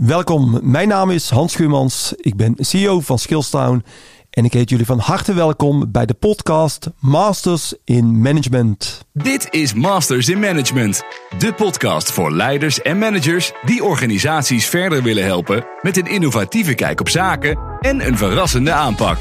Welkom, 0.00 0.58
mijn 0.62 0.88
naam 0.88 1.10
is 1.10 1.30
Hans 1.30 1.52
Schuurmans. 1.52 2.12
Ik 2.16 2.36
ben 2.36 2.54
CEO 2.58 3.00
van 3.00 3.18
Skillstown 3.18 3.84
en 4.30 4.44
ik 4.44 4.52
heet 4.52 4.70
jullie 4.70 4.86
van 4.86 4.98
harte 4.98 5.32
welkom 5.32 5.92
bij 5.92 6.06
de 6.06 6.14
podcast 6.14 6.90
Masters 6.98 7.74
in 7.84 8.20
Management. 8.20 9.04
Dit 9.12 9.46
is 9.50 9.74
Masters 9.74 10.28
in 10.28 10.38
Management, 10.38 11.02
de 11.38 11.52
podcast 11.52 12.12
voor 12.12 12.32
leiders 12.32 12.82
en 12.82 12.98
managers 12.98 13.52
die 13.64 13.84
organisaties 13.84 14.66
verder 14.66 15.02
willen 15.02 15.24
helpen 15.24 15.64
met 15.82 15.96
een 15.96 16.06
innovatieve 16.06 16.74
kijk 16.74 17.00
op 17.00 17.08
zaken 17.08 17.58
en 17.80 18.06
een 18.06 18.16
verrassende 18.16 18.72
aanpak. 18.72 19.18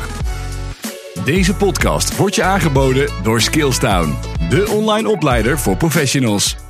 Deze 1.25 1.55
podcast 1.55 2.18
wordt 2.18 2.36
je 2.36 2.43
aangeboden 2.43 3.09
door 3.23 3.41
Skillstown, 3.41 4.16
de 4.50 4.70
online 4.70 5.09
opleider 5.09 5.59
voor 5.59 5.77
professionals. 5.77 6.68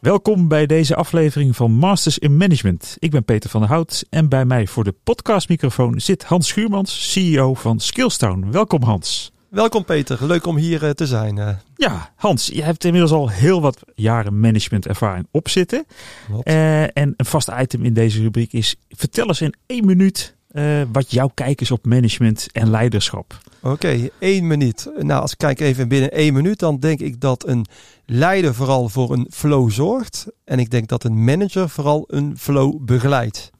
Welkom 0.00 0.48
bij 0.48 0.66
deze 0.66 0.94
aflevering 0.94 1.56
van 1.56 1.70
Masters 1.72 2.18
in 2.18 2.36
Management. 2.36 2.96
Ik 2.98 3.10
ben 3.10 3.24
Peter 3.24 3.50
van 3.50 3.60
der 3.60 3.70
Hout 3.70 4.04
en 4.10 4.28
bij 4.28 4.44
mij 4.44 4.66
voor 4.66 4.84
de 4.84 4.94
podcastmicrofoon 5.04 6.00
zit 6.00 6.24
Hans 6.24 6.48
Schuurmans, 6.48 7.12
CEO 7.12 7.54
van 7.54 7.80
Skillstown. 7.80 8.46
Welkom 8.50 8.82
Hans. 8.82 9.32
Welkom 9.48 9.84
Peter, 9.84 10.26
leuk 10.26 10.46
om 10.46 10.56
hier 10.56 10.84
eh, 10.84 10.90
te 10.90 11.06
zijn. 11.06 11.38
eh. 11.38 11.48
Ja, 11.76 12.12
Hans, 12.16 12.46
je 12.46 12.62
hebt 12.62 12.84
inmiddels 12.84 13.12
al 13.12 13.28
heel 13.28 13.60
wat 13.60 13.82
jaren 13.94 14.40
managementervaring 14.40 15.26
op 15.30 15.48
zitten. 15.48 15.84
Klopt. 16.26 16.46
Eh, 16.46 16.82
en 16.82 17.14
een 17.16 17.26
vast 17.26 17.50
item 17.58 17.84
in 17.84 17.94
deze 17.94 18.20
rubriek 18.22 18.52
is: 18.52 18.76
vertel 18.88 19.26
eens 19.28 19.40
in 19.40 19.54
één 19.66 19.86
minuut 19.86 20.36
eh, 20.50 20.82
wat 20.92 21.10
jouw 21.10 21.30
kijk 21.34 21.60
is 21.60 21.70
op 21.70 21.86
management 21.86 22.48
en 22.52 22.70
leiderschap. 22.70 23.38
Oké, 23.62 24.08
één 24.18 24.46
minuut. 24.46 24.90
Nou, 24.98 25.20
als 25.20 25.32
ik 25.32 25.38
kijk 25.38 25.60
even 25.60 25.88
binnen 25.88 26.10
één 26.10 26.34
minuut, 26.34 26.58
dan 26.58 26.78
denk 26.78 27.00
ik 27.00 27.20
dat 27.20 27.46
een 27.46 27.66
leider 28.06 28.54
vooral 28.54 28.88
voor 28.88 29.12
een 29.12 29.26
flow 29.30 29.70
zorgt. 29.70 30.26
En 30.44 30.58
ik 30.58 30.70
denk 30.70 30.88
dat 30.88 31.04
een 31.04 31.24
manager 31.24 31.68
vooral 31.68 32.04
een 32.06 32.38
flow 32.38 32.84
begeleidt. 32.84 33.50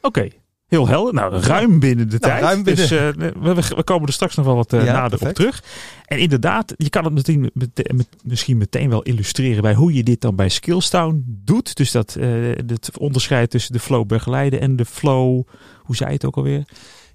Oké. 0.00 0.28
Heel 0.66 0.88
helder. 0.88 1.14
Nou, 1.14 1.36
ruim 1.36 1.78
binnen 1.80 2.08
de 2.10 2.16
Nou, 2.20 2.32
tijd. 2.32 2.42
ruim 2.42 2.62
binnen. 2.62 2.88
Dus 2.88 2.90
eh, 2.90 3.68
we, 3.76 3.82
komen 3.84 4.06
er 4.06 4.12
straks 4.12 4.34
nog 4.34 4.46
wel 4.46 4.54
wat 4.56 4.72
eh, 4.72 4.84
Ja, 4.84 4.92
nader 4.92 5.20
op 5.28 5.34
terug. 5.34 5.62
En 6.06 6.18
inderdaad, 6.18 6.74
je 6.76 6.90
kan 6.90 7.04
het 7.04 7.12
meteen, 7.12 7.50
mete- 7.54 7.90
met- 7.94 8.08
misschien 8.24 8.56
meteen 8.56 8.88
wel 8.90 9.02
illustreren 9.02 9.62
bij 9.62 9.74
hoe 9.74 9.92
je 9.94 10.02
dit 10.02 10.20
dan 10.20 10.36
bij 10.36 10.48
Skillstown 10.48 11.24
doet. 11.26 11.76
Dus 11.76 11.90
dat 11.90 12.14
eh, 12.20 12.28
het 12.66 12.98
onderscheid 12.98 13.50
tussen 13.50 13.72
de 13.72 13.78
flow 13.78 14.06
begeleiden 14.06 14.60
en 14.60 14.76
de 14.76 14.84
flow, 14.84 15.42
hoe 15.82 15.96
zei 15.96 16.08
je 16.08 16.14
het 16.14 16.24
ook 16.24 16.36
alweer? 16.36 16.64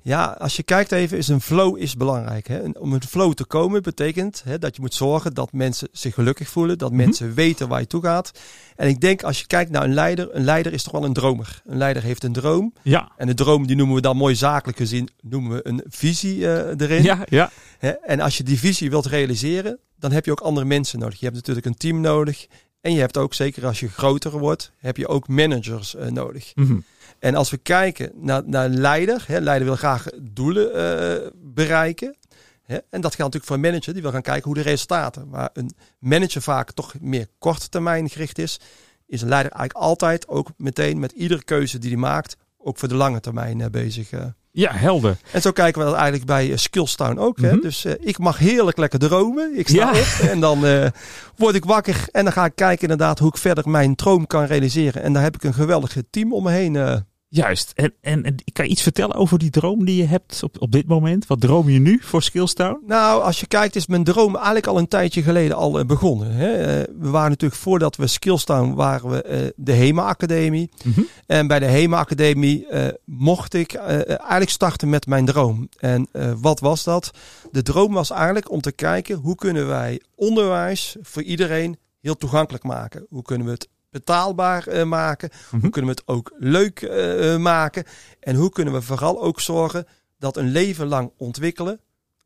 Ja, 0.03 0.25
als 0.39 0.55
je 0.55 0.63
kijkt 0.63 0.91
even, 0.91 1.17
is 1.17 1.27
een 1.27 1.41
flow 1.41 1.77
is 1.77 1.95
belangrijk. 1.95 2.47
Hè? 2.47 2.59
En 2.59 2.79
om 2.79 2.93
een 2.93 3.03
flow 3.03 3.33
te 3.33 3.45
komen 3.45 3.81
betekent 3.81 4.41
hè, 4.45 4.59
dat 4.59 4.75
je 4.75 4.81
moet 4.81 4.93
zorgen 4.93 5.33
dat 5.33 5.53
mensen 5.53 5.87
zich 5.91 6.13
gelukkig 6.13 6.49
voelen, 6.49 6.77
dat 6.77 6.91
mensen 6.91 7.33
weten 7.33 7.67
waar 7.67 7.79
je 7.79 7.87
toe 7.87 8.01
gaat. 8.01 8.31
En 8.75 8.87
ik 8.87 9.01
denk 9.01 9.23
als 9.23 9.39
je 9.39 9.47
kijkt 9.47 9.71
naar 9.71 9.83
een 9.83 9.93
leider, 9.93 10.35
een 10.35 10.43
leider 10.43 10.73
is 10.73 10.83
toch 10.83 10.91
wel 10.91 11.03
een 11.03 11.13
dromer. 11.13 11.61
Een 11.65 11.77
leider 11.77 12.03
heeft 12.03 12.23
een 12.23 12.33
droom. 12.33 12.73
Ja, 12.81 13.11
En 13.17 13.27
de 13.27 13.33
droom 13.33 13.67
die 13.67 13.75
noemen 13.75 13.95
we 13.95 14.01
dan 14.01 14.17
mooi 14.17 14.35
zakelijk 14.35 14.77
gezien, 14.77 15.09
noemen 15.21 15.51
we 15.51 15.67
een 15.67 15.83
visie 15.87 16.47
eh, 16.53 16.87
erin. 16.87 17.03
ja, 17.03 17.25
ja. 17.29 17.51
Hè? 17.77 17.89
En 17.89 18.19
als 18.19 18.37
je 18.37 18.43
die 18.43 18.59
visie 18.59 18.89
wilt 18.89 19.05
realiseren, 19.05 19.79
dan 19.99 20.11
heb 20.11 20.25
je 20.25 20.31
ook 20.31 20.39
andere 20.39 20.65
mensen 20.65 20.99
nodig. 20.99 21.19
Je 21.19 21.25
hebt 21.25 21.37
natuurlijk 21.37 21.65
een 21.65 21.77
team 21.77 22.01
nodig. 22.01 22.47
En 22.81 22.93
je 22.93 22.99
hebt 22.99 23.17
ook, 23.17 23.33
zeker 23.33 23.65
als 23.65 23.79
je 23.79 23.89
groter 23.89 24.39
wordt, 24.39 24.71
heb 24.77 24.97
je 24.97 25.07
ook 25.07 25.27
managers 25.27 25.95
eh, 25.95 26.07
nodig. 26.07 26.51
Mhm. 26.55 26.79
En 27.19 27.35
als 27.35 27.49
we 27.49 27.57
kijken 27.57 28.11
naar, 28.15 28.41
naar 28.45 28.65
een 28.65 28.79
leider, 28.79 29.23
hè, 29.27 29.39
leider 29.39 29.67
wil 29.67 29.75
graag 29.75 30.05
doelen 30.21 30.73
eh, 30.73 31.29
bereiken. 31.35 32.15
Hè, 32.61 32.75
en 32.75 33.01
dat 33.01 33.15
geldt 33.15 33.17
natuurlijk 33.17 33.45
voor 33.45 33.55
een 33.55 33.61
manager, 33.61 33.93
die 33.93 34.01
wil 34.01 34.11
gaan 34.11 34.21
kijken 34.21 34.43
hoe 34.43 34.53
de 34.53 34.61
resultaten. 34.61 35.29
Waar 35.29 35.49
een 35.53 35.71
manager 35.99 36.41
vaak 36.41 36.71
toch 36.71 36.93
meer 36.99 37.27
korte 37.39 37.69
termijn 37.69 38.09
gericht 38.09 38.37
is, 38.37 38.59
is 39.07 39.21
een 39.21 39.29
leider 39.29 39.51
eigenlijk 39.51 39.85
altijd 39.85 40.27
ook 40.27 40.49
meteen 40.57 40.99
met 40.99 41.11
iedere 41.11 41.43
keuze 41.43 41.77
die 41.77 41.89
hij 41.89 41.99
maakt, 41.99 42.37
ook 42.57 42.77
voor 42.77 42.87
de 42.87 42.95
lange 42.95 43.19
termijn 43.19 43.61
eh, 43.61 43.69
bezig. 43.69 44.09
Ja 44.51 44.71
helder. 44.73 45.17
En 45.31 45.41
zo 45.41 45.51
kijken 45.51 45.79
we 45.81 45.85
dat 45.87 45.95
eigenlijk 45.95 46.25
bij 46.25 46.51
eh, 46.51 46.57
Skillstown 46.57 47.17
ook. 47.17 47.39
Hè? 47.41 47.51
Mhm. 47.51 47.61
Dus 47.61 47.85
eh, 47.85 47.93
ik 47.99 48.17
mag 48.17 48.37
heerlijk 48.37 48.77
lekker 48.77 48.99
dromen. 48.99 49.51
Ik 49.57 49.67
sta 49.67 49.75
Ja. 49.93 49.99
op 49.99 50.29
en 50.29 50.39
dan 50.39 50.65
eh, 50.65 50.87
word 51.35 51.55
ik 51.55 51.65
wakker 51.65 52.05
en 52.11 52.23
dan 52.23 52.33
ga 52.33 52.45
ik 52.45 52.55
kijken 52.55 52.81
inderdaad 52.81 53.19
hoe 53.19 53.29
ik 53.29 53.37
verder 53.37 53.69
mijn 53.69 53.95
droom 53.95 54.27
kan 54.27 54.43
realiseren. 54.45 55.01
En 55.03 55.13
daar 55.13 55.23
heb 55.23 55.35
ik 55.35 55.43
een 55.43 55.53
geweldig 55.53 55.95
team 56.09 56.33
om 56.33 56.43
me 56.43 56.51
heen. 56.51 57.03
Juist. 57.33 57.71
En, 57.75 57.93
en, 58.01 58.23
en 58.23 58.35
kan 58.53 58.65
je 58.65 58.71
iets 58.71 58.81
vertellen 58.81 59.15
over 59.15 59.39
die 59.39 59.49
droom 59.49 59.85
die 59.85 59.95
je 59.95 60.05
hebt 60.05 60.43
op, 60.43 60.61
op 60.61 60.71
dit 60.71 60.87
moment? 60.87 61.27
Wat 61.27 61.41
droom 61.41 61.69
je 61.69 61.79
nu 61.79 61.99
voor 62.01 62.23
Skillstown? 62.23 62.83
Nou, 62.85 63.23
als 63.23 63.39
je 63.39 63.47
kijkt, 63.47 63.75
is 63.75 63.87
mijn 63.87 64.03
droom 64.03 64.35
eigenlijk 64.35 64.67
al 64.67 64.77
een 64.77 64.87
tijdje 64.87 65.21
geleden 65.21 65.57
al 65.57 65.79
eh, 65.79 65.85
begonnen. 65.85 66.31
Hè? 66.31 66.53
Eh, 66.53 66.87
we 66.99 67.09
waren 67.09 67.29
natuurlijk 67.29 67.61
voordat 67.61 67.95
we 67.95 68.07
Skillstown 68.07 68.73
waren 68.73 69.09
we 69.09 69.21
eh, 69.21 69.49
de 69.55 69.71
HEMA 69.73 70.03
Academie. 70.03 70.69
Mhm. 70.83 71.01
En 71.25 71.47
bij 71.47 71.59
de 71.59 71.65
HEMA 71.65 71.97
Academie 71.97 72.67
mocht 73.05 73.53
ik 73.53 73.73
eigenlijk 73.73 74.49
starten 74.49 74.89
met 74.89 75.07
mijn 75.07 75.25
droom. 75.25 75.69
En 75.77 76.07
wat 76.41 76.59
was 76.59 76.83
dat? 76.83 77.11
De 77.51 77.61
droom 77.61 77.93
was 77.93 78.09
eigenlijk 78.09 78.51
om 78.51 78.61
te 78.61 78.71
kijken 78.71 79.15
hoe 79.15 79.35
kunnen 79.35 79.67
wij 79.67 80.01
onderwijs 80.15 80.95
voor 81.01 81.23
iedereen 81.23 81.77
heel 82.01 82.15
toegankelijk 82.15 82.63
maken. 82.63 83.05
Hoe 83.09 83.23
kunnen 83.23 83.47
we 83.47 83.53
het 83.53 83.67
betaalbaar 83.91 84.67
eh, 84.67 84.83
maken? 84.83 85.29
Mhm. 85.51 85.61
Hoe 85.61 85.69
kunnen 85.69 85.91
we 85.91 86.01
het 86.01 86.15
ook 86.15 86.33
leuk 86.37 86.81
eh, 86.81 87.37
maken? 87.37 87.83
En 88.19 88.35
hoe 88.35 88.49
kunnen 88.49 88.73
we 88.73 88.81
vooral 88.81 89.21
ook 89.21 89.39
zorgen 89.39 89.87
dat 90.17 90.37
een 90.37 90.51
leven 90.51 90.87
lang 90.87 91.11
ontwikkelen 91.17 91.79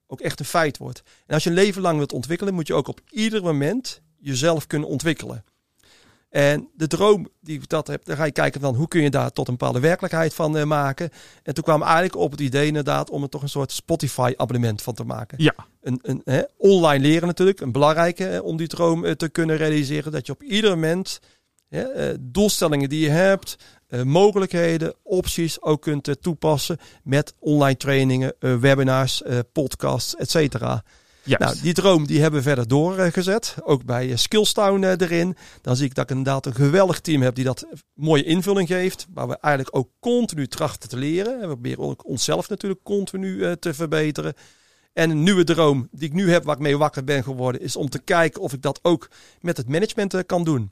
ook 0.07 0.21
echt 0.21 0.39
een 0.39 0.45
feit 0.45 0.77
wordt. 0.77 1.03
En 1.25 1.33
als 1.33 1.43
je 1.43 1.49
een 1.49 1.55
leven 1.55 1.81
lang 1.81 1.97
wilt 1.97 2.13
ontwikkelen, 2.13 2.53
moet 2.53 2.67
je 2.67 2.73
ook 2.73 2.87
op 2.87 3.01
ieder 3.09 3.43
moment 3.43 4.01
jezelf 4.17 4.67
kunnen 4.67 4.89
ontwikkelen. 4.89 5.43
En 6.29 6.69
de 6.73 6.87
droom 6.87 7.29
die 7.41 7.59
ik 7.59 7.69
dat 7.69 7.87
heb, 7.87 8.05
dan 8.05 8.15
ga 8.15 8.23
je 8.23 8.31
kijken 8.31 8.61
van 8.61 8.75
hoe 8.75 8.87
kun 8.87 9.01
je 9.01 9.09
daar 9.09 9.31
tot 9.31 9.47
een 9.47 9.57
bepaalde 9.57 9.79
werkelijkheid 9.79 10.33
van 10.33 10.57
eh, 10.57 10.63
maken. 10.63 11.09
En 11.43 11.53
toen 11.53 11.63
kwam 11.63 11.81
eigenlijk 11.81 12.15
op 12.15 12.31
het 12.31 12.39
idee 12.39 12.67
inderdaad 12.67 13.09
om 13.09 13.23
er 13.23 13.29
toch 13.29 13.41
een 13.41 13.49
soort 13.49 13.71
Spotify 13.71 14.33
abonnement 14.37 14.81
van 14.81 14.93
te 14.93 15.03
maken. 15.03 15.43
Ja. 15.43 15.55
Een, 15.81 15.99
een, 16.01 16.21
hè, 16.23 16.41
online 16.57 17.03
leren 17.03 17.27
natuurlijk, 17.27 17.59
een 17.59 17.71
belangrijke 17.71 18.27
eh, 18.27 18.43
om 18.43 18.57
die 18.57 18.67
droom 18.67 19.05
eh, 19.05 19.11
te 19.11 19.29
kunnen 19.29 19.57
realiseren. 19.57 20.11
Dat 20.11 20.25
je 20.25 20.31
op 20.31 20.43
ieder 20.43 20.69
moment 20.69 21.19
hè, 21.69 21.81
eh, 21.81 22.15
doelstellingen 22.19 22.89
die 22.89 22.99
je 22.99 23.09
hebt, 23.09 23.55
eh, 23.87 24.01
mogelijkheden, 24.01 24.93
opties 25.03 25.61
ook 25.61 25.81
kunt 25.81 26.07
eh, 26.07 26.13
toepassen 26.21 26.77
met 27.03 27.33
online 27.39 27.77
trainingen, 27.77 28.33
webinars, 28.39 29.21
podcasts, 29.51 30.15
et 30.15 30.29
cetera. 30.29 30.83
Juist. 31.23 31.43
Nou, 31.43 31.61
die 31.61 31.73
droom 31.73 32.07
die 32.07 32.21
hebben 32.21 32.39
we 32.39 32.45
verder 32.45 32.67
doorgezet. 32.67 33.55
Ook 33.63 33.85
bij 33.85 34.15
Skillstown 34.15 34.83
erin. 34.83 35.35
Dan 35.61 35.75
zie 35.75 35.85
ik 35.85 35.95
dat 35.95 36.03
ik 36.03 36.17
inderdaad 36.17 36.45
een 36.45 36.55
geweldig 36.55 36.99
team 36.99 37.21
heb 37.21 37.35
die 37.35 37.43
dat 37.43 37.65
mooie 37.93 38.23
invulling 38.23 38.67
geeft. 38.67 39.07
Waar 39.13 39.27
we 39.27 39.37
eigenlijk 39.39 39.75
ook 39.75 39.89
continu 39.99 40.47
trachten 40.47 40.89
te 40.89 40.97
leren. 40.97 41.33
En 41.33 41.39
we 41.39 41.47
proberen 41.47 41.83
ook 41.83 42.05
onszelf 42.05 42.49
natuurlijk 42.49 42.83
continu 42.83 43.57
te 43.59 43.73
verbeteren. 43.73 44.33
En 44.93 45.09
een 45.09 45.23
nieuwe 45.23 45.43
droom 45.43 45.87
die 45.91 46.07
ik 46.07 46.13
nu 46.13 46.31
heb, 46.31 46.43
waar 46.43 46.55
ik 46.55 46.61
mee 46.61 46.77
wakker 46.77 47.03
ben 47.03 47.23
geworden, 47.23 47.61
is 47.61 47.75
om 47.75 47.89
te 47.89 47.99
kijken 47.99 48.41
of 48.41 48.53
ik 48.53 48.61
dat 48.61 48.79
ook 48.81 49.09
met 49.41 49.57
het 49.57 49.69
management 49.69 50.25
kan 50.25 50.43
doen. 50.43 50.71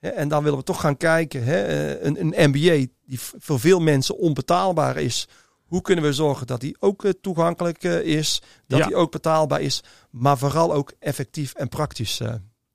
En 0.00 0.28
dan 0.28 0.42
willen 0.42 0.58
we 0.58 0.64
toch 0.64 0.80
gaan 0.80 0.96
kijken. 0.96 1.42
Eh, 1.46 2.02
een, 2.04 2.20
een 2.20 2.50
MBA 2.50 2.86
die 3.06 3.18
voor 3.38 3.60
veel 3.60 3.80
mensen 3.80 4.18
onbetaalbaar 4.18 4.96
is. 4.96 5.28
Hoe 5.64 5.80
kunnen 5.80 6.04
we 6.04 6.12
zorgen 6.12 6.46
dat 6.46 6.60
die 6.60 6.76
ook 6.78 7.04
eh, 7.04 7.10
toegankelijk 7.20 7.84
eh, 7.84 8.00
is, 8.00 8.42
dat 8.66 8.78
Ja. 8.78 8.86
die 8.86 8.96
ook 8.96 9.10
betaalbaar 9.10 9.60
is, 9.60 9.82
maar 10.10 10.38
vooral 10.38 10.72
ook 10.72 10.92
effectief 10.98 11.52
en 11.54 11.68
praktisch. 11.68 12.20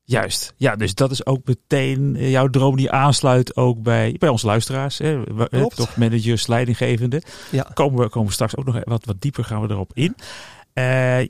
Juist. 0.06 0.54
Ja, 0.58 0.76
dus 0.76 0.96
dat 0.96 1.12
is 1.12 1.26
ook 1.26 1.46
meteen 1.46 2.16
jouw 2.30 2.48
droom 2.48 2.76
die 2.76 2.92
aansluit 2.92 3.56
ook 3.56 3.82
bij, 3.82 4.16
bij 4.20 4.30
onze 4.30 4.46
luisteraars. 4.46 4.98
Hè? 4.98 5.24
We-. 5.24 5.68
Toch 5.76 5.98
managers, 5.98 6.48
leidinggevenden. 6.48 7.24
Ja. 7.52 7.72
Komen 7.74 8.04
we, 8.04 8.10
komen 8.10 8.28
we 8.28 8.34
straks 8.34 8.56
ook 8.56 8.66
nog 8.66 8.80
wat, 8.84 9.06
wat 9.06 9.22
dieper 9.22 9.44
gaan 9.44 9.62
we 9.62 9.70
erop 9.70 9.92
in. 9.94 10.16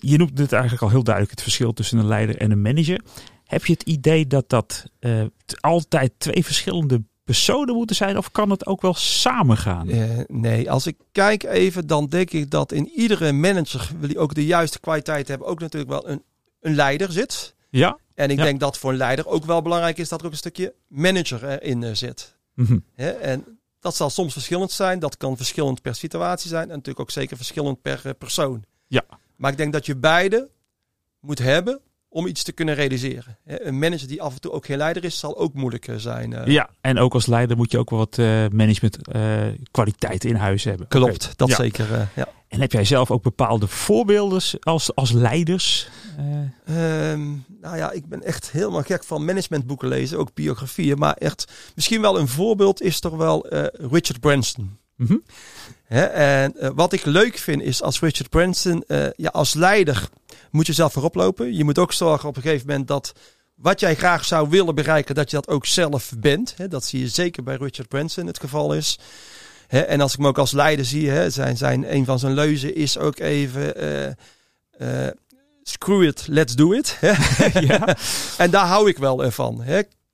Je 0.10 0.18
noemt 0.18 0.38
het 0.40 0.52
eigenlijk 0.52 0.84
al 0.84 0.90
heel 0.90 1.04
duidelijk, 1.04 1.34
het 1.36 1.44
verschil 1.44 1.74
tussen 1.74 1.98
een 1.98 2.08
leider 2.08 2.38
en 2.38 2.52
een 2.52 2.62
manager. 2.62 3.02
Heb 3.54 3.66
je 3.66 3.74
het 3.74 3.84
idee 3.84 4.28
dat 4.28 4.50
dat 4.50 4.84
eh, 5.00 5.26
altijd 5.60 6.12
twee 6.18 6.46
verschillende 6.46 7.04
personen 7.24 7.76
moeten 7.76 7.96
zijn? 7.96 8.18
Of 8.18 8.32
kan 8.32 8.50
het 8.50 8.66
ook 8.66 8.82
wel 8.82 8.94
samengaan? 8.94 9.90
Eh, 9.90 10.20
nee, 10.28 10.72
als 10.72 10.88
ik 10.88 10.98
kijk 11.12 11.44
even, 11.44 11.88
dan 11.88 12.08
denk 12.08 12.32
ik 12.32 12.52
dat 12.52 12.72
in 12.72 12.90
iedere 12.90 13.32
manager, 13.32 13.90
wil 14.00 14.08
die 14.08 14.18
ook 14.20 14.34
de 14.34 14.46
juiste 14.46 14.80
kwaliteit 14.80 15.28
hebben, 15.28 15.48
ook 15.48 15.60
natuurlijk 15.60 15.92
wel 15.92 16.10
een, 16.10 16.24
een 16.60 16.76
leider 16.76 17.12
zit. 17.12 17.56
Ja? 17.70 17.98
En 18.16 18.30
ik 18.30 18.38
Ja. 18.38 18.44
denk 18.44 18.60
dat 18.60 18.78
voor 18.78 18.92
een 18.92 18.98
leider 18.98 19.28
ook 19.28 19.46
wel 19.46 19.62
belangrijk 19.62 19.98
is 19.98 20.10
dat 20.10 20.20
er 20.20 20.26
ook 20.26 20.32
een 20.32 20.38
stukje 20.38 20.74
manager 20.88 21.44
erin 21.50 21.84
eh, 21.84 21.94
zit. 21.94 22.38
Hè? 22.96 23.10
En 23.10 23.60
dat 23.80 23.96
zal 23.96 24.10
soms 24.10 24.34
verschillend 24.34 24.72
zijn. 24.72 25.00
Dat 25.00 25.18
kan 25.18 25.38
verschillend 25.38 25.82
per 25.82 25.96
situatie 25.96 26.50
zijn. 26.50 26.64
En 26.64 26.68
natuurlijk 26.70 27.00
ook 27.00 27.12
zeker 27.12 27.38
verschillend 27.38 27.82
per 27.82 28.14
persoon. 28.18 28.64
Ja. 28.88 29.04
Maar 29.36 29.52
ik 29.52 29.58
denk 29.58 29.74
dat 29.74 29.86
je 29.86 29.96
beide 29.96 30.50
moet 31.20 31.40
hebben 31.40 31.82
om 32.14 32.28
iets 32.28 32.44
te 32.44 32.52
kunnen 32.52 32.76
realiseren. 32.76 33.38
Een 33.46 33.80
manager 33.80 34.08
die 34.08 34.22
af 34.22 34.34
en 34.34 34.42
toe 34.42 34.52
ook 34.52 34.66
geen 34.66 34.78
leider 34.78 35.04
is, 35.04 35.20
zal 35.20 35.38
ook 35.38 35.54
moeilijk 35.54 35.88
eh, 35.88 35.96
zijn. 35.96 36.34
eh. 36.34 36.48
Ja, 36.48 36.70
en 36.82 36.98
ook 36.98 37.14
als 37.14 37.26
leider 37.26 37.58
moet 37.58 37.72
je 37.72 37.78
ook 37.78 37.90
wel 37.90 38.00
wat 38.00 38.18
eh, 38.18 38.26
management 38.52 38.98
kwaliteiten 39.72 40.30
in 40.30 40.36
huis 40.36 40.64
hebben. 40.64 40.88
Klopt, 40.88 41.34
dat 41.36 41.48
Ja. 41.50 41.56
zeker. 41.56 42.10
ja. 42.16 42.28
En 42.48 42.62
heb 42.62 42.72
jij 42.72 42.86
zelf 42.86 43.12
ook 43.12 43.24
bepaalde 43.24 43.68
voorbeelden 43.68 44.42
als, 44.60 44.96
als 44.96 45.12
leiders? 45.12 45.90
Eh, 46.18 47.12
Ehm, 47.12 47.22
nou 47.62 47.78
ja, 47.78 47.92
ik 47.92 48.06
ben 48.08 48.24
echt 48.24 48.52
helemaal 48.52 48.82
gek 48.82 49.04
van 49.04 49.26
managementboeken 49.26 49.88
lezen, 49.88 50.18
ook 50.18 50.34
biografieën. 50.34 50.98
Maar 50.98 51.14
echt, 51.14 51.52
misschien 51.76 52.02
wel 52.02 52.20
een 52.20 52.28
voorbeeld 52.28 52.82
is 52.82 53.00
toch 53.00 53.16
wel 53.16 53.48
Richard 53.92 54.20
Branson. 54.20 54.78
Mhm. 55.04 55.18
En 55.94 56.58
eh, 56.58 56.70
wat 56.76 56.94
ik 56.94 57.06
leuk 57.06 57.38
vind 57.38 57.62
is 57.62 57.82
als 57.82 58.00
Richard 58.00 58.30
Branson, 58.30 58.84
eh, 58.88 59.06
ja, 59.16 59.30
als 59.30 59.54
leider 59.54 60.10
moet 60.52 60.68
je 60.68 60.74
zelf 60.74 60.94
voorop 60.94 61.16
lopen. 61.16 61.56
Je 61.56 61.64
moet 61.64 61.78
ook 61.78 61.94
zorgen 61.94 62.30
op 62.30 62.36
een 62.36 62.42
gegeven 62.42 62.68
moment 62.68 62.88
dat 62.88 63.14
wat 63.56 63.80
jij 63.80 63.96
graag 63.96 64.26
zou 64.26 64.50
willen 64.50 64.76
bereiken, 64.76 65.16
dat 65.16 65.30
je 65.30 65.36
dat 65.36 65.48
ook 65.48 65.66
zelf 65.66 66.12
bent. 66.18 66.56
Dat 66.70 66.86
zie 66.86 67.00
je 67.00 67.08
zeker 67.08 67.44
bij 67.44 67.56
Richard 67.56 67.88
Branson 67.88 68.28
het 68.28 68.40
geval 68.40 68.74
is. 68.74 69.00
En 69.68 70.02
als 70.02 70.12
ik 70.12 70.18
hem 70.18 70.28
ook 70.28 70.38
als 70.38 70.52
leider 70.52 70.86
zie, 70.86 71.10
hè, 71.10 71.30
zijn, 71.30 71.58
zijn, 71.58 71.96
een 71.96 72.06
van 72.06 72.20
zijn 72.20 72.34
leuzen 72.34 72.76
is 72.76 72.98
ook 72.98 73.20
even... 73.20 73.76
eh, 74.78 75.08
screw 75.64 76.04
it, 76.04 76.26
let's 76.28 76.56
do 76.56 76.72
it. 76.74 77.00
En 78.38 78.52
daar 78.52 78.66
hou 78.66 78.90
ik 78.90 78.98
wel 78.98 79.32
van. 79.32 79.64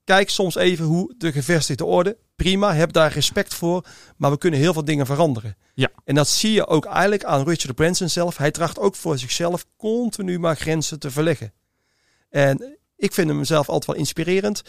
Kijk 0.03 0.29
soms 0.29 0.55
even 0.55 0.85
hoe 0.85 1.13
de 1.17 1.31
gevestigde 1.31 1.85
orde. 1.85 2.17
Prima, 2.43 2.73
heb 2.73 2.91
daar 2.93 3.11
respect 3.13 3.53
voor. 3.53 3.85
Maar 4.17 4.31
we 4.31 4.37
kunnen 4.37 4.59
heel 4.59 4.73
veel 4.73 4.85
dingen 4.85 5.05
veranderen. 5.05 5.57
Ja. 5.73 5.89
En 6.05 6.15
dat 6.15 6.27
zie 6.27 6.51
je 6.51 6.67
ook 6.67 6.85
eigenlijk 6.85 7.23
aan 7.23 7.43
Richard 7.47 7.75
Branson 7.75 8.09
zelf. 8.09 8.37
Hij 8.37 8.51
tracht 8.51 8.79
ook 8.79 8.95
voor 8.95 9.17
zichzelf 9.17 9.65
continu 9.77 10.39
maar 10.39 10.55
grenzen 10.55 10.99
te 10.99 11.11
verleggen. 11.11 11.53
En 12.29 12.77
ik 12.95 13.13
vind 13.13 13.29
hem 13.29 13.43
zelf 13.43 13.67
altijd 13.69 13.85
wel 13.85 13.95
inspirerend. 13.95 14.61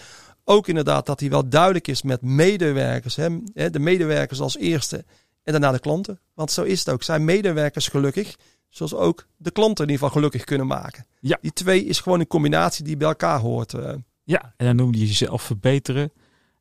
Ook 0.44 0.68
inderdaad 0.68 1.06
dat 1.06 1.20
hij 1.20 1.30
wel 1.30 1.48
duidelijk 1.48 1.88
is 1.88 2.02
met 2.02 2.22
medewerkers. 2.22 3.16
Hè. 3.16 3.28
De 3.70 3.78
medewerkers 3.78 4.40
als 4.40 4.56
eerste 4.56 5.04
en 5.42 5.52
daarna 5.52 5.72
de 5.72 5.78
klanten. 5.78 6.20
Want 6.34 6.50
zo 6.50 6.62
is 6.62 6.78
het 6.78 6.88
ook. 6.88 7.02
Zijn 7.02 7.24
medewerkers 7.24 7.88
gelukkig, 7.88 8.36
zoals 8.68 8.94
ook 8.94 9.26
de 9.36 9.50
klanten 9.50 9.84
in 9.84 9.90
ieder 9.90 10.04
geval 10.06 10.20
gelukkig 10.20 10.44
kunnen 10.44 10.66
maken. 10.66 11.06
Ja. 11.20 11.38
Die 11.40 11.52
twee 11.52 11.84
is 11.84 12.00
gewoon 12.00 12.20
een 12.20 12.26
combinatie 12.26 12.84
die 12.84 12.96
bij 12.96 13.08
elkaar 13.08 13.38
hoort. 13.40 13.74
eh. 13.74 13.92
ja, 14.24 14.54
en 14.56 14.66
dan 14.66 14.76
noem 14.76 14.94
je 14.94 15.06
jezelf 15.06 15.42
verbeteren. 15.42 16.12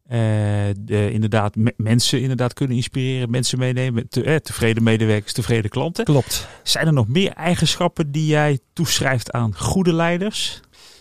Eh, 0.09 0.19
de, 0.79 1.11
inderdaad, 1.11 1.55
me- 1.55 1.73
mensen 1.77 2.21
inderdaad 2.21 2.53
kunnen 2.53 2.75
inspireren, 2.75 3.29
mensen 3.29 3.59
meenemen. 3.59 4.09
Te, 4.09 4.23
eh, 4.23 4.35
tevreden 4.35 4.83
medewerkers, 4.83 5.33
tevreden 5.33 5.69
klanten. 5.69 6.05
Klopt. 6.05 6.47
Zijn 6.63 6.87
er 6.87 6.93
nog 6.93 7.07
meer 7.07 7.31
eigenschappen 7.33 8.11
die 8.11 8.25
jij 8.25 8.59
toeschrijft 8.73 9.31
aan 9.31 9.55
goede 9.57 9.93
leiders? 9.93 10.59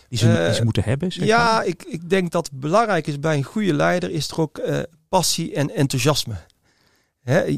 Die 0.09 0.19
ze, 0.19 0.31
Eh, 0.37 0.45
die 0.45 0.53
ze 0.53 0.63
moeten 0.63 0.83
hebben? 0.83 1.11
zeg 1.11 1.19
maar? 1.19 1.27
Ja, 1.27 1.61
ik, 1.63 1.83
ik 1.87 2.09
denk 2.09 2.31
dat 2.31 2.49
belangrijk 2.53 3.07
is 3.07 3.19
bij 3.19 3.35
een 3.37 3.43
goede 3.43 3.73
leider 3.73 4.11
is 4.11 4.29
er 4.29 4.39
ook 4.39 4.61
passie 5.09 5.53
en 5.53 5.75
enthousiasme. 5.75 6.33
Hè, 7.23 7.57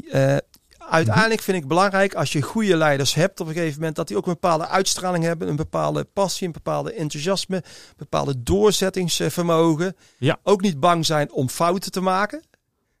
uiteindelijk 0.92 1.40
vind 1.40 1.56
ik 1.56 1.68
belangrijk 1.68 2.14
als 2.14 2.32
je 2.32 2.42
goede 2.42 2.76
leiders 2.76 3.14
hebt 3.14 3.40
op 3.40 3.46
een 3.46 3.52
gegeven 3.52 3.78
moment 3.78 3.96
dat 3.96 4.08
die 4.08 4.16
ook 4.16 4.26
een 4.26 4.32
bepaalde 4.32 4.68
uitstraling 4.68 5.24
hebben, 5.24 5.48
een 5.48 5.56
bepaalde 5.56 6.04
passie, 6.04 6.46
een 6.46 6.52
bepaalde 6.52 6.92
enthousiasme, 6.92 7.56
een 7.56 7.62
bepaalde 7.96 8.42
doorzettingsvermogen. 8.42 9.96
Ja. 10.18 10.38
Ook 10.42 10.60
niet 10.60 10.80
bang 10.80 11.06
zijn 11.06 11.32
om 11.32 11.48
fouten 11.48 11.92
te 11.92 12.00
maken. 12.00 12.42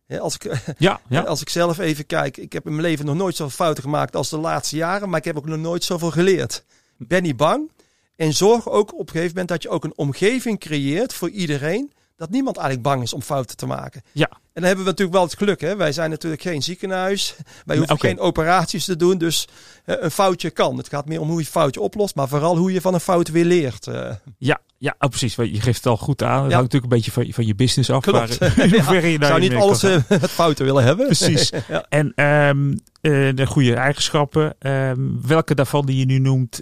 Hè, 0.06 0.20
als 0.20 0.34
ik, 0.34 0.74
Ja, 0.78 1.00
ja. 1.08 1.20
Als 1.20 1.40
ik 1.40 1.48
zelf 1.48 1.78
even 1.78 2.06
kijk, 2.06 2.36
ik 2.36 2.52
heb 2.52 2.66
in 2.66 2.70
mijn 2.70 2.86
leven 2.86 3.06
nog 3.06 3.16
nooit 3.16 3.36
zoveel 3.36 3.56
fouten 3.56 3.82
gemaakt 3.82 4.16
als 4.16 4.30
de 4.30 4.38
laatste 4.38 4.76
jaren, 4.76 5.08
maar 5.08 5.18
ik 5.18 5.24
heb 5.24 5.36
ook 5.36 5.46
nog 5.46 5.58
nooit 5.58 5.84
zoveel 5.84 6.10
geleerd. 6.10 6.64
Ben 6.96 7.22
niet 7.22 7.36
bang 7.36 7.70
en 8.16 8.32
zorg 8.32 8.68
ook 8.68 8.92
op 8.92 9.00
een 9.00 9.08
gegeven 9.08 9.28
moment 9.28 9.48
dat 9.48 9.62
je 9.62 9.68
ook 9.68 9.84
een 9.84 9.96
omgeving 9.96 10.58
creëert 10.58 11.12
voor 11.14 11.30
iedereen, 11.30 11.92
dat 12.16 12.30
niemand 12.30 12.56
eigenlijk 12.56 12.86
bang 12.88 13.02
is 13.02 13.12
om 13.12 13.22
fouten 13.22 13.56
te 13.56 13.66
maken. 13.66 14.02
Ja. 14.12 14.30
En 14.52 14.60
dan 14.60 14.64
hebben 14.64 14.84
we 14.84 14.90
natuurlijk 14.90 15.16
wel 15.18 15.26
het 15.26 15.36
geluk, 15.38 15.60
hè? 15.60 15.76
wij 15.76 15.92
zijn 15.92 16.10
natuurlijk 16.10 16.42
geen 16.42 16.62
ziekenhuis, 16.62 17.34
wij 17.64 17.76
hoeven 17.76 17.98
geen 18.00 18.18
operaties 18.18 18.84
te 18.84 18.96
doen, 18.96 19.18
dus 19.18 19.48
eh, 19.84 19.94
een 20.00 20.10
foutje 20.10 20.50
kan. 20.50 20.76
Het 20.76 20.88
gaat 20.88 21.06
meer 21.08 21.20
om 21.20 21.26
hoe 21.28 21.36
je 21.36 21.42
het 21.42 21.52
foutje 21.52 21.80
oplost, 21.80 22.14
maar 22.14 22.28
vooral 22.28 22.56
hoe 22.56 22.72
je 22.72 22.80
van 22.80 22.94
een 22.94 23.00
fout 23.00 23.28
weer 23.28 23.44
leert. 23.44 23.86
eh. 23.86 24.10
Ja, 24.38 24.58
ja 24.78 24.94
oh, 24.98 25.08
precies. 25.08 25.34
Je 25.34 25.60
geeft 25.60 25.76
het 25.76 25.86
al 25.86 25.96
goed 25.96 26.22
aan. 26.22 26.42
Het 26.42 26.50
Ja. 26.50 26.56
hangt 26.56 26.72
natuurlijk 26.72 26.92
een 26.92 26.98
beetje 26.98 27.10
van, 27.12 27.26
van 27.32 27.46
je 27.46 27.54
business 27.54 27.90
af. 27.90 28.02
Klopt. 28.02 28.38
Hoeverre 28.70 29.08
je 29.08 29.18
zou 29.24 29.40
niet 29.40 29.54
alles 29.54 29.82
eh, 29.82 29.96
met 30.20 30.30
fouten 30.30 30.64
willen 30.64 30.84
hebben. 30.84 31.06
Precies. 31.06 31.52
Ja. 31.68 31.84
En 31.88 32.12
ehm, 32.14 32.70
eh, 33.00 33.34
de 33.36 33.46
goede 33.46 33.74
eigenschappen, 33.74 34.54
ehm, 34.58 35.00
welke 35.26 35.54
daarvan 35.54 35.86
die 35.86 35.96
je 35.98 36.04
nu 36.04 36.18
noemt, 36.18 36.60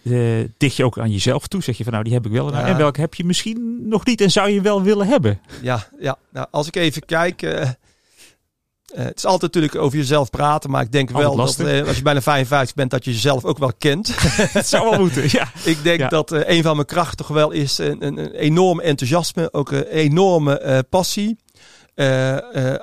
dicht 0.56 0.76
je 0.76 0.84
ook 0.84 0.98
aan 0.98 1.10
jezelf 1.10 1.46
toe? 1.46 1.62
Zeg 1.62 1.76
je 1.76 1.82
van 1.84 1.92
nou, 1.92 2.04
die 2.04 2.12
heb 2.14 2.26
ik 2.26 2.32
wel. 2.32 2.54
En 2.54 2.76
welke 2.76 3.00
heb 3.00 3.14
je 3.14 3.24
misschien 3.24 3.78
nog 3.88 4.04
niet 4.04 4.20
en 4.20 4.30
zou 4.30 4.50
je 4.50 4.60
wel 4.60 4.82
willen 4.82 5.06
hebben? 5.06 5.40
Ja, 5.62 5.88
ja. 6.00 6.16
Nou, 6.32 6.46
als 6.50 6.66
ik 6.66 6.76
even 6.76 7.04
kijk. 7.04 7.42
Eh, 8.94 9.04
het 9.04 9.16
is 9.16 9.24
altijd 9.24 9.42
natuurlijk 9.42 9.82
over 9.82 9.98
jezelf 9.98 10.30
praten, 10.30 10.70
maar 10.70 10.82
ik 10.82 10.92
denk 10.92 11.10
Altijd 11.10 11.34
wel 11.34 11.46
dat 11.46 11.58
eh, 11.58 11.86
als 11.86 11.96
je 11.96 12.02
bijna 12.02 12.22
55 12.22 12.74
bent, 12.74 12.90
dat 12.90 13.04
je 13.04 13.12
jezelf 13.12 13.44
ook 13.44 13.58
wel 13.58 13.72
kent. 13.78 14.14
Het 14.58 14.66
zou 14.66 14.90
wel 14.90 14.98
moeten, 14.98 15.22
ja. 15.26 15.50
ik 15.64 15.82
denk 15.82 16.00
Ja. 16.00 16.08
dat 16.08 16.32
eh, 16.32 16.56
een 16.56 16.62
van 16.62 16.74
mijn 16.74 16.86
krachten 16.86 17.16
toch 17.16 17.28
wel 17.28 17.50
is 17.50 17.78
een, 17.78 18.06
een, 18.06 18.18
een 18.18 18.32
enorm 18.32 18.80
enthousiasme, 18.80 19.52
ook 19.52 19.70
een 19.70 19.86
enorme 19.86 20.84
passie. 20.90 21.38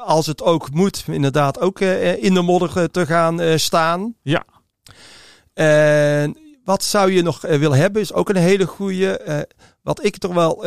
Als 0.06 0.26
het 0.26 0.44
ook 0.44 0.72
moet, 0.72 1.04
inderdaad 1.08 1.60
ook 1.60 1.80
in 1.80 2.34
de 2.34 2.42
modder 2.42 2.92
te 2.92 3.06
gaan 3.06 3.60
staan. 3.60 4.16
Ja. 4.22 4.46
En 5.54 6.38
wat 6.64 6.84
zou 6.84 7.12
je 7.12 7.22
nog 7.22 7.42
willen 7.42 7.78
hebben, 7.78 8.02
is 8.02 8.14
ook 8.14 8.30
een 8.30 8.36
hele 8.36 8.66
goede. 8.66 9.46
wat 9.82 10.06
ik 10.06 10.18
toch 10.18 10.34
wel 10.34 10.66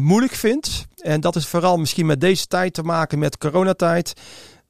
moeilijk 0.00 0.32
vind. 0.34 0.86
En 0.96 1.20
dat 1.20 1.36
is 1.36 1.46
vooral 1.46 1.76
misschien 1.76 2.06
met 2.06 2.20
deze 2.20 2.46
tijd 2.46 2.74
te 2.74 2.82
maken 2.82 3.18
met 3.18 3.38
coronatijd. 3.38 4.12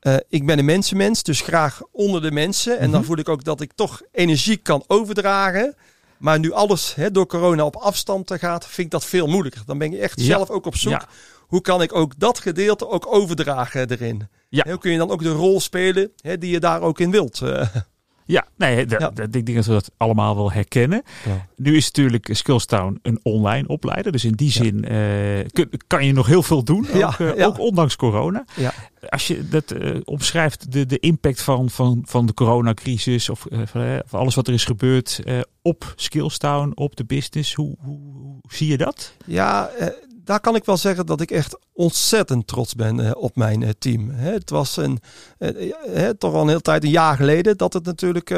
Eh, 0.00 0.14
ik 0.28 0.46
ben 0.46 0.58
een 0.58 0.64
mensenmens, 0.64 1.22
dus 1.22 1.40
graag 1.40 1.80
onder 1.92 2.22
de 2.22 2.30
mensen. 2.30 2.78
En 2.78 2.90
dan 2.90 2.98
Mhm. 3.00 3.08
voel 3.08 3.18
ik 3.18 3.28
ook 3.28 3.44
dat 3.44 3.60
ik 3.60 3.72
toch 3.74 4.02
energie 4.12 4.56
kan 4.56 4.84
overdragen. 4.86 5.74
Maar 6.18 6.38
nu 6.38 6.52
alles 6.52 6.94
door 7.12 7.26
corona 7.26 7.64
op 7.64 7.76
afstand 7.76 8.32
gaat, 8.34 8.64
vind 8.66 8.86
ik 8.86 8.90
dat 8.90 9.04
veel 9.04 9.26
moeilijker. 9.26 9.62
Dan 9.66 9.78
ben 9.78 9.90
je 9.90 9.98
echt 9.98 10.20
Ja. 10.20 10.26
zelf 10.26 10.50
ook 10.50 10.66
op 10.66 10.76
zoek. 10.76 10.92
Ja. 10.92 11.08
Hoe 11.38 11.60
kan 11.60 11.82
ik 11.82 11.94
ook 11.94 12.12
dat 12.18 12.38
gedeelte 12.38 12.88
ook 12.88 13.06
overdragen 13.14 13.90
erin? 13.90 14.28
Ja. 14.48 14.64
Hoe 14.68 14.78
kun 14.78 14.92
je 14.92 14.98
dan 14.98 15.10
ook 15.10 15.22
de 15.22 15.32
rol 15.32 15.60
spelen 15.60 16.12
die 16.38 16.50
je 16.50 16.60
daar 16.60 16.80
ook 16.80 17.00
in 17.00 17.10
wilt? 17.10 17.40
eh. 17.42 17.66
Ja, 18.30 18.46
nee, 18.56 18.86
dat, 18.86 19.00
Ja. 19.00 19.22
ik 19.24 19.32
denk 19.32 19.54
dat 19.54 19.66
we 19.66 19.72
dat 19.72 19.90
allemaal 19.96 20.36
wel 20.36 20.52
herkennen. 20.52 21.02
Ja. 21.26 21.46
Nu 21.56 21.76
is 21.76 21.86
natuurlijk 21.86 22.28
Skillstown 22.32 22.98
een 23.02 23.20
online 23.22 23.68
opleider. 23.68 24.12
Dus 24.12 24.24
in 24.24 24.32
die 24.32 24.50
zin 24.50 24.84
eh, 24.84 24.98
kun- 25.52 25.70
kan 25.86 26.06
je 26.06 26.12
nog 26.12 26.26
heel 26.26 26.42
veel 26.42 26.64
doen. 26.64 26.86
Ook, 26.94 27.12
eh, 27.18 27.46
ook 27.46 27.58
ondanks 27.58 27.96
corona. 27.96 28.44
Ja. 28.56 28.72
Als 29.08 29.26
je 29.26 29.48
dat 29.48 29.70
eh, 29.70 29.96
omschrijft, 30.04 30.72
de, 30.72 30.86
de 30.86 30.98
impact 30.98 31.42
van, 31.42 31.70
van, 31.70 32.02
van 32.06 32.26
de 32.26 32.34
coronacrisis 32.34 33.28
of 33.28 33.46
van, 33.64 34.02
alles 34.10 34.34
wat 34.34 34.48
er 34.48 34.54
is 34.54 34.64
gebeurd 34.64 35.20
op 35.62 35.92
Skillstown, 35.96 36.72
op 36.74 36.96
de 36.96 37.04
business. 37.04 37.54
Hoe, 37.54 37.76
hoe, 37.80 37.98
hoe 38.12 38.40
zie 38.48 38.68
je 38.68 38.76
dat? 38.76 39.14
Ja, 39.26 39.70
daar 40.30 40.40
kan 40.40 40.54
ik 40.54 40.64
wel 40.64 40.76
zeggen 40.76 41.06
dat 41.06 41.20
ik 41.20 41.30
echt 41.30 41.58
ontzettend 41.72 42.46
trots 42.46 42.74
ben 42.74 43.06
eh, 43.06 43.10
op 43.14 43.36
mijn 43.36 43.62
eh, 43.62 43.70
team. 43.78 44.10
Het 44.10 44.50
was 44.50 44.76
een, 44.76 45.00
eh, 45.38 46.08
toch 46.08 46.34
al 46.34 46.40
een 46.40 46.48
hele 46.48 46.60
tijd, 46.60 46.84
een 46.84 46.90
jaar 46.90 47.16
geleden, 47.16 47.56
dat 47.56 47.72
het 47.72 47.84
natuurlijk 47.84 48.28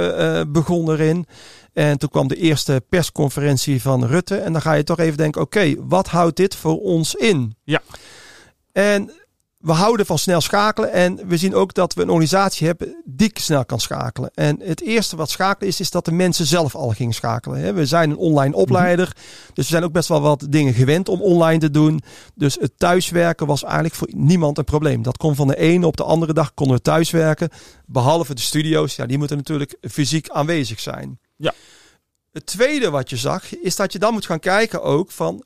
begon 0.53 0.91
erin. 0.91 1.27
En 1.73 1.99
toen 1.99 2.09
kwam 2.09 2.29
de 2.29 2.37
eerste 2.37 2.83
persconferentie 2.89 3.83
van 3.83 4.05
Rutte. 4.05 4.37
En 4.37 4.53
dan 4.53 4.63
ga 4.63 4.73
je 4.73 4.85
toch 4.85 4.99
even 4.99 5.17
denken, 5.17 5.41
oké, 5.41 5.75
wat 5.79 6.09
houdt 6.09 6.37
dit 6.37 6.55
voor 6.55 6.81
ons 6.81 7.15
in? 7.15 7.57
Ja. 7.65 7.81
En 8.73 9.11
we 9.63 9.73
houden 9.73 10.07
van 10.07 10.19
snel 10.19 10.41
schakelen. 10.41 10.93
En 10.93 11.29
we 11.29 11.37
zien 11.37 11.55
ook 11.55 11.75
dat 11.75 11.95
we 11.95 12.03
een 12.03 12.09
organisatie 12.09 12.67
hebben 12.67 13.03
die 13.05 13.31
snel 13.35 13.65
kan 13.65 13.81
schakelen. 13.81 14.31
En 14.35 14.61
het 14.63 14.83
eerste 14.83 15.17
wat 15.17 15.31
schakelen 15.31 15.69
is, 15.69 15.81
is 15.81 15.91
dat 15.91 16.05
de 16.05 16.13
mensen 16.13 16.47
zelf 16.47 16.75
al 16.75 16.91
gingen 16.91 17.15
schakelen. 17.15 17.75
We 17.75 17.87
zijn 17.87 18.11
een 18.11 18.17
online 18.17 18.55
opleider. 18.55 19.17
Dus 19.53 19.65
we 19.65 19.71
zijn 19.71 19.85
ook 19.85 19.93
best 19.93 20.09
wel 20.09 20.21
wat 20.21 20.47
dingen 20.49 20.75
gewend 20.75 21.09
om 21.09 21.21
online 21.21 21.59
te 21.59 21.71
doen. 21.71 22.01
Dus 22.35 22.57
het 22.61 22.73
thuiswerken 22.79 23.47
was 23.47 23.63
eigenlijk 23.63 23.95
voor 23.95 24.09
niemand 24.13 24.59
een 24.59 24.65
probleem. 24.65 25.03
Dat 25.03 25.17
kon 25.17 25.35
van 25.35 25.47
de 25.47 25.57
ene 25.57 25.87
op 25.87 25.97
de 25.97 26.05
andere 26.05 26.33
dag 26.33 26.55
konden 26.55 26.77
we 26.77 26.83
thuiswerken. 26.83 27.49
Behalve 27.87 28.35
de 28.35 28.41
studio's, 28.41 28.97
ja, 28.97 29.07
die 29.07 29.19
moeten 29.19 29.37
natuurlijk 29.37 29.77
fysiek 29.81 30.29
aanwezig 30.29 30.81
zijn. 30.81 31.19
Ja. 31.37 31.53
Het 32.33 32.47
tweede 32.47 32.91
wat 32.91 33.11
je 33.11 33.17
zag, 33.17 33.57
is 33.57 33.77
dat 33.77 33.93
je 33.93 33.99
dan 33.99 34.13
moet 34.13 34.27
gaan 34.27 34.39
kijken 34.39 34.83
ook 34.83 35.11
van 35.11 35.45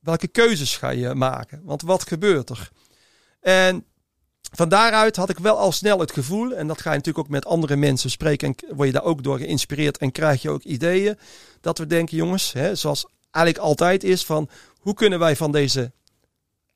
welke 0.00 0.28
keuzes 0.28 0.76
ga 0.76 0.90
je 0.90 1.14
maken. 1.14 1.60
Want 1.64 1.82
wat 1.82 2.08
gebeurt 2.08 2.50
er? 2.50 2.70
En 3.46 3.84
van 4.52 4.68
daaruit 4.68 5.16
had 5.16 5.30
ik 5.30 5.38
wel 5.38 5.58
al 5.58 5.72
snel 5.72 6.00
het 6.00 6.12
gevoel, 6.12 6.54
en 6.54 6.66
dat 6.66 6.80
ga 6.80 6.90
je 6.90 6.96
natuurlijk 6.96 7.26
ook 7.26 7.32
met 7.32 7.46
andere 7.46 7.76
mensen 7.76 8.10
spreken, 8.10 8.48
en 8.48 8.76
word 8.76 8.88
je 8.88 8.94
daar 8.94 9.04
ook 9.04 9.22
door 9.22 9.38
geïnspireerd 9.38 9.98
en 9.98 10.12
krijg 10.12 10.42
je 10.42 10.50
ook 10.50 10.62
ideeën, 10.62 11.18
dat 11.60 11.78
we 11.78 11.86
denken, 11.86 12.16
jongens, 12.16 12.52
hè, 12.52 12.74
zoals 12.74 13.06
eigenlijk 13.30 13.64
altijd 13.64 14.04
is, 14.04 14.24
van 14.24 14.48
hoe 14.80 14.94
kunnen 14.94 15.18
wij 15.18 15.36
van 15.36 15.52
deze 15.52 15.92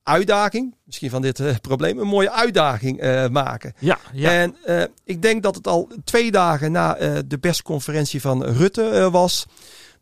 uitdaging, 0.02 0.74
misschien 0.84 1.10
van 1.10 1.22
dit 1.22 1.40
eh, 1.40 1.54
probleem, 1.60 1.98
een 1.98 2.06
mooie 2.06 2.30
uitdaging 2.30 3.00
eh, 3.00 3.28
maken. 3.28 3.74
Ja, 3.78 3.98
ja. 4.12 4.30
En 4.30 4.56
eh, 4.64 4.82
ik 5.04 5.22
denk 5.22 5.42
dat 5.42 5.54
het 5.54 5.66
al 5.66 5.88
twee 6.04 6.30
dagen 6.30 6.72
na 6.72 6.94
de 7.26 7.38
persconferentie 7.38 8.20
van 8.20 8.44
Rutte 8.44 9.08
was, 9.10 9.46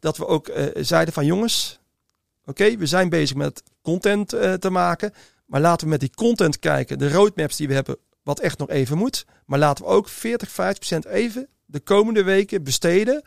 dat 0.00 0.16
we 0.16 0.26
ook 0.26 0.50
zeiden 0.74 1.14
van 1.14 1.26
jongens, 1.26 1.80
oké, 2.44 2.76
we 2.76 2.86
zijn 2.86 3.08
bezig 3.08 3.36
met 3.36 3.62
content 3.82 4.28
te 4.58 4.70
maken. 4.70 5.12
Maar 5.48 5.60
laten 5.60 5.84
we 5.84 5.92
met 5.92 6.00
die 6.00 6.14
content 6.14 6.58
kijken, 6.58 6.98
de 6.98 7.12
roadmaps 7.12 7.56
die 7.56 7.68
we 7.68 7.74
hebben, 7.74 7.96
wat 8.22 8.40
echt 8.40 8.58
nog 8.58 8.68
even 8.68 8.98
moet. 8.98 9.26
Maar 9.46 9.58
laten 9.58 9.84
we 9.84 9.90
ook 9.90 10.08
40, 10.08 10.50
50% 10.50 11.10
even 11.10 11.48
de 11.64 11.80
komende 11.80 12.22
weken 12.22 12.62
besteden 12.62 13.22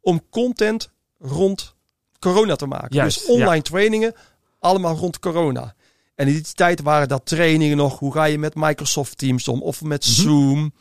om 0.00 0.28
content 0.30 0.90
rond 1.18 1.74
corona 2.18 2.56
te 2.56 2.66
maken. 2.66 2.96
Juist, 2.96 3.18
dus 3.18 3.28
online 3.28 3.62
trainingen, 3.62 4.14
allemaal 4.58 4.96
rond 4.96 5.18
corona. 5.18 5.74
En 6.20 6.26
in 6.26 6.32
die 6.32 6.52
tijd 6.54 6.82
waren 6.82 7.08
dat 7.08 7.26
trainingen 7.26 7.76
nog. 7.76 7.98
Hoe 7.98 8.12
ga 8.12 8.24
je 8.24 8.38
met 8.38 8.54
Microsoft 8.54 9.18
Teams 9.18 9.48
om? 9.48 9.62
Of 9.62 9.82
met 9.82 10.04
Mhm. 10.04 10.12
Zoom? 10.20 10.72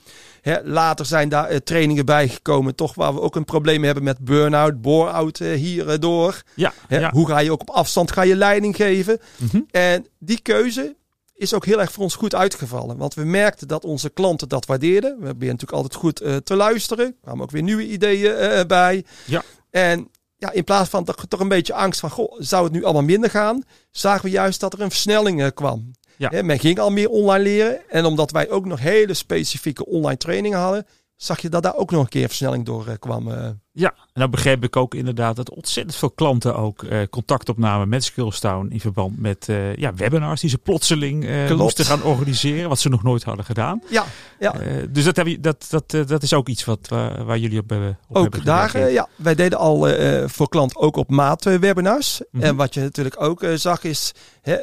Hè, 0.42 0.64
later 0.64 1.06
zijn 1.06 1.30
daar 1.30 1.46
eh, 1.46 1.58
trainingen 1.58 2.06
bijgekomen. 2.06 2.76
Toch 2.76 2.96
waar 2.96 3.14
we 3.14 3.22
ook 3.22 3.36
een 3.36 3.46
probleem 3.46 3.84
hebben 3.84 4.04
met 4.04 4.20
burn-out, 4.20 4.82
bore-out 4.82 5.40
eh, 5.40 5.52
hierdoor. 5.52 6.42
Ja. 6.56 6.74
Hoe 7.12 7.28
ga 7.28 7.40
je 7.40 7.52
ook 7.52 7.62
op 7.62 7.70
afstand 7.70 8.12
ga 8.12 8.22
je 8.22 8.36
leiding 8.36 8.76
geven? 8.76 9.20
Mhm. 9.38 9.62
En 9.72 10.06
die 10.20 10.42
keuze 10.42 10.96
is 11.36 11.54
ook 11.54 11.66
heel 11.66 11.80
erg 11.82 11.92
voor 11.92 12.04
ons 12.04 12.16
goed 12.16 12.36
uitgevallen. 12.36 12.98
Want 12.98 13.14
we 13.14 13.24
merkten 13.24 13.68
dat 13.68 13.86
onze 13.86 14.10
klanten 14.10 14.50
dat 14.50 14.66
waardeerden. 14.66 15.20
We 15.20 15.26
hebben 15.26 15.46
natuurlijk 15.48 15.72
altijd 15.78 15.96
goed 15.96 16.22
eh, 16.22 16.36
te 16.36 16.56
luisteren. 16.56 17.06
Er 17.06 17.14
kwamen 17.22 17.44
ook 17.44 17.52
weer 17.52 17.64
nieuwe 17.64 17.88
ideeën 17.88 18.68
bij. 18.68 19.06
Ja. 19.26 19.44
En 19.70 20.10
ja, 20.40 20.52
in 20.52 20.64
plaats 20.64 20.90
van 20.90 21.04
toch, 21.04 21.26
toch 21.28 21.40
een 21.40 21.48
beetje 21.48 21.74
angst 21.74 22.00
van, 22.00 22.10
goh, 22.10 22.36
zou 22.38 22.64
het 22.64 22.74
nu 22.74 22.84
allemaal 22.84 23.04
minder 23.04 23.30
gaan? 23.30 23.64
Zagen 23.92 24.24
we 24.24 24.30
juist 24.30 24.60
dat 24.60 24.74
er 24.74 24.82
een 24.82 24.90
versnelling 24.90 25.42
eh, 25.42 25.48
kwam. 25.54 25.92
Ja. 26.18 26.44
Men 26.44 26.60
ging 26.60 26.80
al 26.80 26.92
meer 26.92 27.10
online 27.10 27.44
leren. 27.44 27.90
En 27.90 28.06
omdat 28.06 28.32
wij 28.32 28.50
ook 28.50 28.66
nog 28.66 28.80
hele 28.80 29.14
specifieke 29.14 29.86
online 29.86 30.18
trainingen 30.18 30.60
hadden, 30.60 30.88
zag 31.16 31.40
je 31.42 31.50
dat 31.50 31.64
daar 31.64 31.76
ook 31.76 31.92
nog 31.92 32.02
een 32.02 32.10
keer 32.10 32.28
versnelling 32.28 32.66
door 32.66 32.88
eh, 32.88 32.94
kwam. 33.00 33.32
Ja, 33.80 33.94
en 34.14 34.22
dan 34.22 34.30
begreep 34.30 34.64
ik 34.64 34.76
ook 34.76 34.96
inderdaad 34.96 35.36
dat 35.36 35.50
ontzettend 35.50 35.96
veel 35.96 36.12
klanten 36.12 36.56
ook 36.56 36.84
eh, 36.84 37.00
contact 37.10 37.50
opnamen 37.50 37.90
met 37.90 38.04
Skillstown 38.04 38.68
in 38.70 38.80
verband 38.80 39.20
met 39.20 39.50
eh, 39.50 39.76
ja, 39.76 39.94
webinars 39.94 40.42
die 40.42 40.50
ze 40.50 40.58
plotseling 40.58 41.46
Klopt. 41.46 41.62
moesten 41.62 41.86
gaan 41.86 42.04
organiseren, 42.04 42.70
wat 42.70 42.80
ze 42.80 42.90
nog 42.90 43.04
nooit 43.04 43.24
hadden 43.24 43.46
gedaan. 43.46 43.82
ja, 43.90 44.06
ja. 44.40 44.54
Dus 44.90 45.04
dat, 45.04 45.16
heb 45.16 45.28
je, 45.28 45.40
dat, 45.40 45.68
dat, 45.70 46.08
dat 46.08 46.24
is 46.24 46.34
ook 46.34 46.48
iets 46.48 46.66
wat, 46.66 46.88
waar, 46.88 47.26
waar 47.26 47.38
jullie 47.38 47.60
op, 47.60 47.70
hebben 47.70 48.00
op 48.08 48.16
hebben 48.16 48.40
Ook 48.40 48.46
daar, 48.46 48.76
eh, 48.76 48.94
ja, 48.94 49.08
wij 49.16 49.36
deden 49.36 49.58
al 49.58 49.88
voor 50.28 50.50
klant 50.50 50.76
ook 50.76 50.96
op 50.96 51.10
maat 51.10 51.44
webinars. 51.44 52.22
Mhm. 52.32 52.44
En 52.44 52.56
wat 52.56 52.74
je 52.74 52.80
natuurlijk 52.80 53.22
ook 53.22 53.46
zag 53.56 53.84
is, 53.84 54.12
hè, 54.42 54.58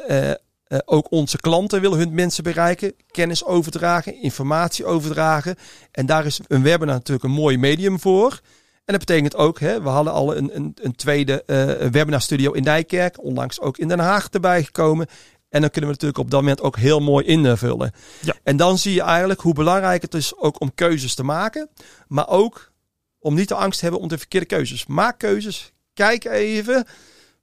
ook 0.85 1.11
onze 1.11 1.37
klanten 1.37 1.81
willen 1.81 1.97
hun 1.97 2.13
mensen 2.13 2.43
bereiken, 2.43 2.93
kennis 3.11 3.45
overdragen, 3.45 4.21
informatie 4.21 4.85
overdragen. 4.85 5.55
En 5.91 6.05
daar 6.05 6.25
is 6.25 6.39
een 6.47 6.63
webinar 6.63 6.95
natuurlijk 6.95 7.25
een 7.27 7.31
mooi 7.31 7.57
medium 7.57 7.99
voor. 7.99 8.41
En 8.87 8.93
dat 8.93 9.05
betekent 9.05 9.35
ook, 9.35 9.59
hè, 9.59 9.81
we 9.81 9.89
hadden 9.89 10.13
al 10.13 10.35
een, 10.37 10.55
een, 10.55 10.73
een 10.81 10.95
tweede 10.95 11.43
eh 11.43 11.87
webinarstudio 11.89 12.51
in 12.51 12.63
Nijkerk, 12.63 13.23
onlangs 13.23 13.59
ook 13.59 13.77
in 13.77 13.87
Den 13.87 13.99
Haag 13.99 14.27
erbij 14.29 14.63
gekomen. 14.63 15.07
En 15.49 15.61
dan 15.61 15.69
kunnen 15.69 15.89
we 15.89 15.95
natuurlijk 15.95 16.17
op 16.25 16.31
dat 16.31 16.41
moment 16.41 16.61
ook 16.61 16.77
heel 16.77 16.99
mooi 16.99 17.25
invullen. 17.25 17.91
Ja. 18.21 18.33
En 18.43 18.57
dan 18.57 18.77
zie 18.77 18.93
je 18.93 19.01
eigenlijk 19.01 19.41
hoe 19.41 19.53
belangrijk 19.53 20.01
het 20.01 20.13
is 20.13 20.35
ook 20.37 20.61
om 20.61 20.73
keuzes 20.75 21.15
te 21.15 21.23
maken. 21.23 21.69
Maar 22.07 22.27
ook 22.29 22.71
om 23.19 23.33
niet 23.35 23.47
de 23.47 23.55
angst 23.55 23.77
te 23.79 23.83
hebben 23.83 24.01
om 24.01 24.07
de 24.07 24.17
verkeerde 24.17 24.45
keuzes. 24.45 24.85
Maak 24.85 25.17
keuzes. 25.19 25.71
Kijk 25.93 26.25
even. 26.25 26.85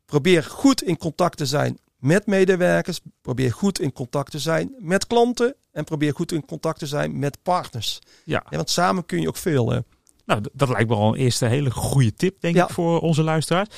Probeer 0.07 0.43
goed 0.43 0.83
in 0.83 0.97
contact 0.99 1.37
te 1.37 1.47
zijn 1.47 1.79
met 1.99 2.27
medewerkers. 2.27 3.01
Probeer 3.23 3.53
goed 3.53 3.81
in 3.81 3.93
contact 3.93 4.31
te 4.31 4.39
zijn 4.39 4.75
met 4.79 5.07
klanten. 5.07 5.55
En 5.73 5.85
probeer 5.85 6.15
goed 6.15 6.33
in 6.33 6.45
contact 6.47 6.79
te 6.79 6.87
zijn 6.87 7.19
met 7.19 7.39
partners. 7.43 7.99
Ja. 8.25 8.43
Ja, 8.51 8.57
want 8.57 8.71
samen 8.71 9.07
kun 9.07 9.21
je 9.21 9.29
ook 9.29 9.37
veel. 9.37 9.73
eh. 9.73 9.79
Nou, 10.27 10.41
dat 10.53 10.69
lijkt 10.69 10.89
me 10.89 10.95
al 10.95 11.09
een 11.15 11.21
eerste 11.21 11.47
hele 11.47 11.71
goede 11.71 12.15
tip, 12.15 12.41
denk 12.41 12.55
Ja. 12.55 12.65
ik, 12.65 12.71
voor 12.71 13.01
onze 13.01 13.23
luisteraars. 13.23 13.69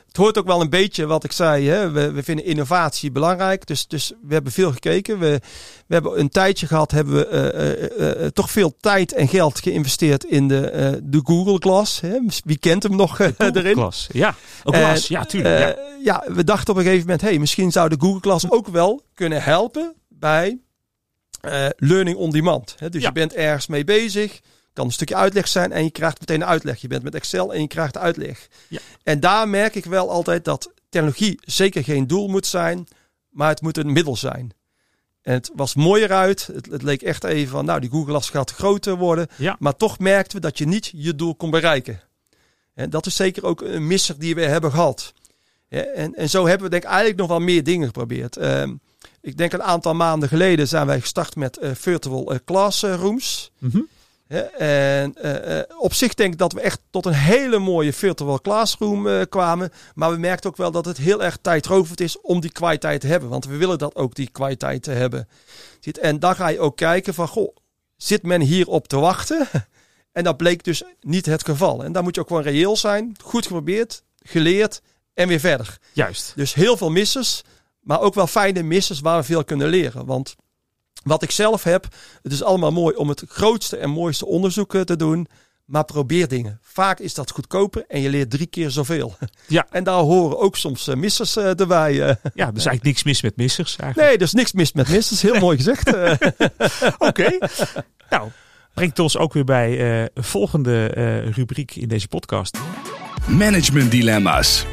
Het 0.07 0.21
hoort 0.21 0.37
ook 0.37 0.45
wel 0.45 0.61
een 0.61 0.69
beetje 0.69 1.05
wat 1.05 1.23
ik 1.23 1.31
zei. 1.31 1.67
Hè? 1.67 1.91
We, 1.91 2.11
we 2.11 2.23
vinden 2.23 2.45
innovatie 2.45 3.11
belangrijk. 3.11 3.67
Dus, 3.67 3.87
dus 3.87 4.13
we 4.27 4.33
hebben 4.33 4.51
veel 4.51 4.71
gekeken. 4.71 5.19
We, 5.19 5.39
we 5.87 5.93
hebben 5.93 6.19
een 6.19 6.29
tijdje 6.29 6.67
gehad, 6.67 6.91
hebben 6.91 7.13
we 7.13 8.31
toch 8.33 8.51
veel 8.51 8.75
tijd 8.79 9.13
en 9.13 9.27
geld 9.27 9.59
geïnvesteerd 9.59 10.23
in 10.23 10.47
de, 10.47 10.99
de 11.03 11.21
Google 11.23 11.57
Glass. 11.59 12.01
Hè? 12.01 12.19
Wie 12.43 12.57
kent 12.57 12.83
hem 12.83 12.95
nog 12.95 13.19
eh, 13.19 13.27
erin? 13.37 13.73
Klas. 13.73 14.07
Ja. 14.11 14.35
Ja, 15.07 15.25
tuurlijk. 15.25 15.59
ja. 15.59 15.75
Ja, 16.03 16.23
we 16.33 16.43
dachten 16.43 16.69
op 16.73 16.79
een 16.79 16.83
gegeven 16.83 17.05
moment, 17.05 17.21
hey, 17.21 17.39
misschien 17.39 17.71
zou 17.71 17.89
de 17.89 17.95
Google 17.99 18.19
Class 18.19 18.51
ook 18.51 18.67
wel 18.67 19.01
kunnen 19.13 19.43
helpen 19.43 19.93
bij 20.23 20.59
eh, 21.41 21.67
learning 21.77 22.17
on 22.17 22.29
demand. 22.31 22.75
Hè? 22.77 22.89
Dus 22.89 23.01
Ja. 23.01 23.07
je 23.07 23.13
bent 23.13 23.33
ergens 23.33 23.67
mee 23.67 23.83
bezig, 23.83 24.39
kan 24.73 24.85
een 24.85 24.91
stukje 24.91 25.15
uitleg 25.15 25.47
zijn 25.47 25.71
en 25.71 25.83
je 25.83 25.91
krijgt 25.91 26.19
meteen 26.19 26.41
een 26.41 26.47
uitleg. 26.47 26.81
Je 26.81 26.87
bent 26.87 27.03
met 27.03 27.15
Excel 27.15 27.53
en 27.53 27.61
je 27.61 27.67
krijgt 27.67 27.93
de 27.93 27.99
uitleg. 27.99 28.47
Ja. 28.67 28.79
En 29.03 29.19
daar 29.19 29.49
merk 29.49 29.75
ik 29.75 29.85
wel 29.85 30.09
altijd 30.09 30.45
dat 30.45 30.71
technologie 30.89 31.39
zeker 31.41 31.83
geen 31.83 32.07
doel 32.07 32.27
moet 32.27 32.45
zijn, 32.45 32.87
maar 33.29 33.49
het 33.49 33.61
moet 33.61 33.77
een 33.77 33.93
middel 33.93 34.15
zijn. 34.15 34.51
En 35.21 35.33
het 35.33 35.51
was 35.55 35.75
mooier 35.75 36.11
uit. 36.11 36.47
Het, 36.47 36.65
het 36.65 36.81
leek 36.83 37.01
echt 37.01 37.23
even 37.23 37.51
van, 37.51 37.65
nou, 37.65 37.79
die 37.79 37.89
Google 37.89 38.09
Glass 38.09 38.29
gaat 38.29 38.51
groter 38.51 38.95
worden. 38.95 39.27
Ja. 39.37 39.55
Maar 39.59 39.75
toch 39.75 39.99
merkten 39.99 40.35
we 40.35 40.41
dat 40.41 40.57
je 40.57 40.65
niet 40.65 40.91
je 40.95 41.15
doel 41.15 41.35
kon 41.35 41.49
bereiken. 41.49 42.01
En 42.73 42.89
dat 42.89 43.05
is 43.05 43.15
zeker 43.15 43.45
ook 43.45 43.61
een 43.61 43.87
misser 43.87 44.19
die 44.19 44.35
we 44.35 44.41
hebben 44.41 44.71
gehad. 44.71 45.13
Ja, 45.67 45.81
en, 45.81 46.15
en 46.15 46.29
zo 46.29 46.45
hebben 46.47 46.63
we 46.65 46.69
denk 46.71 46.83
ik 46.83 46.89
eigenlijk 46.89 47.19
nog 47.19 47.27
wel 47.29 47.39
meer 47.39 47.63
dingen 47.63 47.85
geprobeerd. 47.87 48.37
Ehm, 48.37 48.73
ik 49.21 49.37
denk 49.37 49.53
een 49.53 49.63
aantal 49.63 49.93
maanden 49.93 50.29
geleden 50.29 50.67
zijn 50.67 50.87
wij 50.87 51.01
gestart 51.01 51.35
met 51.35 51.57
eh, 51.57 51.71
virtual 51.73 52.31
eh, 52.31 52.39
classrooms. 52.45 53.51
Mhm. 53.57 53.79
Ja, 54.27 54.41
en 54.57 55.15
eh, 55.15 55.59
eh, 55.59 55.65
op 55.77 55.93
zich 55.93 56.13
denk 56.13 56.33
ik 56.33 56.39
dat 56.39 56.53
we 56.53 56.61
echt 56.61 56.79
tot 56.89 57.05
een 57.05 57.13
hele 57.13 57.59
mooie 57.59 57.93
virtual 57.93 58.41
classroom 58.41 59.07
eh, 59.07 59.21
kwamen. 59.29 59.71
Maar 59.95 60.11
we 60.11 60.17
merkten 60.17 60.49
ook 60.49 60.57
wel 60.57 60.71
dat 60.71 60.85
het 60.85 60.97
heel 60.97 61.23
erg 61.23 61.37
tijdrovend 61.41 61.99
is 61.99 62.21
om 62.21 62.39
die 62.39 62.51
kwaliteit 62.51 63.01
te 63.01 63.07
hebben. 63.07 63.29
Want 63.29 63.45
we 63.45 63.57
willen 63.57 63.77
dat 63.77 63.95
ook 63.95 64.15
die 64.15 64.29
kwaliteit 64.31 64.83
te 64.83 64.91
hebben. 64.91 65.27
En 66.01 66.19
dan 66.19 66.35
ga 66.35 66.47
je 66.47 66.59
ook 66.59 66.77
kijken 66.77 67.13
van, 67.13 67.27
goh, 67.27 67.55
zit 67.97 68.23
men 68.23 68.41
hierop 68.41 68.87
te 68.87 68.97
wachten? 68.97 69.47
En 70.11 70.23
dat 70.23 70.37
bleek 70.37 70.63
dus 70.63 70.83
niet 71.01 71.25
het 71.25 71.45
geval. 71.45 71.83
En 71.83 71.91
daar 71.91 72.03
moet 72.03 72.15
je 72.15 72.21
ook 72.21 72.27
gewoon 72.27 72.43
reëel 72.43 72.77
zijn. 72.77 73.15
Goed 73.23 73.45
geprobeerd, 73.45 74.03
geleerd 74.23 74.81
en 75.13 75.27
weer 75.27 75.39
verder. 75.39 75.77
Juist. 75.93 76.33
Dus 76.35 76.53
heel 76.53 76.77
veel 76.77 76.89
missers, 76.91 77.43
maar 77.83 78.01
ook 78.01 78.13
wel 78.13 78.27
fijne 78.27 78.63
missers 78.63 78.99
waar 78.99 79.17
we 79.17 79.23
veel 79.23 79.43
kunnen 79.43 79.67
leren. 79.67 80.05
Want 80.05 80.35
wat 81.03 81.23
ik 81.23 81.31
zelf 81.31 81.63
heb, 81.63 81.87
het 82.21 82.31
is 82.31 82.43
allemaal 82.43 82.71
mooi 82.71 82.95
om 82.95 83.09
het 83.09 83.23
grootste 83.27 83.77
en 83.77 83.89
mooiste 83.89 84.25
onderzoek 84.25 84.77
te 84.85 84.95
doen. 84.95 85.27
Maar 85.65 85.85
probeer 85.85 86.27
dingen. 86.27 86.59
Vaak 86.61 86.99
is 86.99 87.13
dat 87.13 87.31
goedkoper 87.31 87.83
en 87.87 88.01
je 88.01 88.09
leert 88.09 88.29
drie 88.29 88.45
keer 88.47 88.69
zoveel. 88.69 89.15
Ja. 89.47 89.67
En 89.71 89.83
daar 89.83 89.93
horen 89.99 90.39
ook 90.39 90.55
soms 90.57 90.87
eh, 90.87 90.95
missers 90.95 91.37
erbij. 91.37 91.91
eh. 91.91 92.15
Ja, 92.33 92.47
er 92.47 92.55
is 92.55 92.65
eigenlijk 92.65 92.83
niks 92.83 93.03
mis 93.03 93.21
met 93.21 93.35
missers. 93.35 93.75
Eigenlijk. 93.75 94.07
Nee, 94.09 94.17
er 94.17 94.23
is 94.23 94.33
niks 94.33 94.51
mis 94.53 94.71
met 94.73 94.89
missers. 94.89 95.21
Heel 95.21 95.39
mooi 95.47 95.57
gezegd. 95.57 95.93
eh. 95.95 96.13
Oké. 96.97 97.37
nou, 98.09 98.29
brengt 98.73 98.99
ons 98.99 99.17
ook 99.17 99.33
weer 99.33 99.43
bij 99.45 99.79
eh, 99.79 100.07
een 100.13 100.23
volgende 100.23 100.87
eh, 100.89 101.29
rubriek 101.31 101.75
in 101.75 101.87
deze 101.87 102.07
podcast. 102.07 102.57
Management 103.27 103.91
dilemma's. 103.91 104.65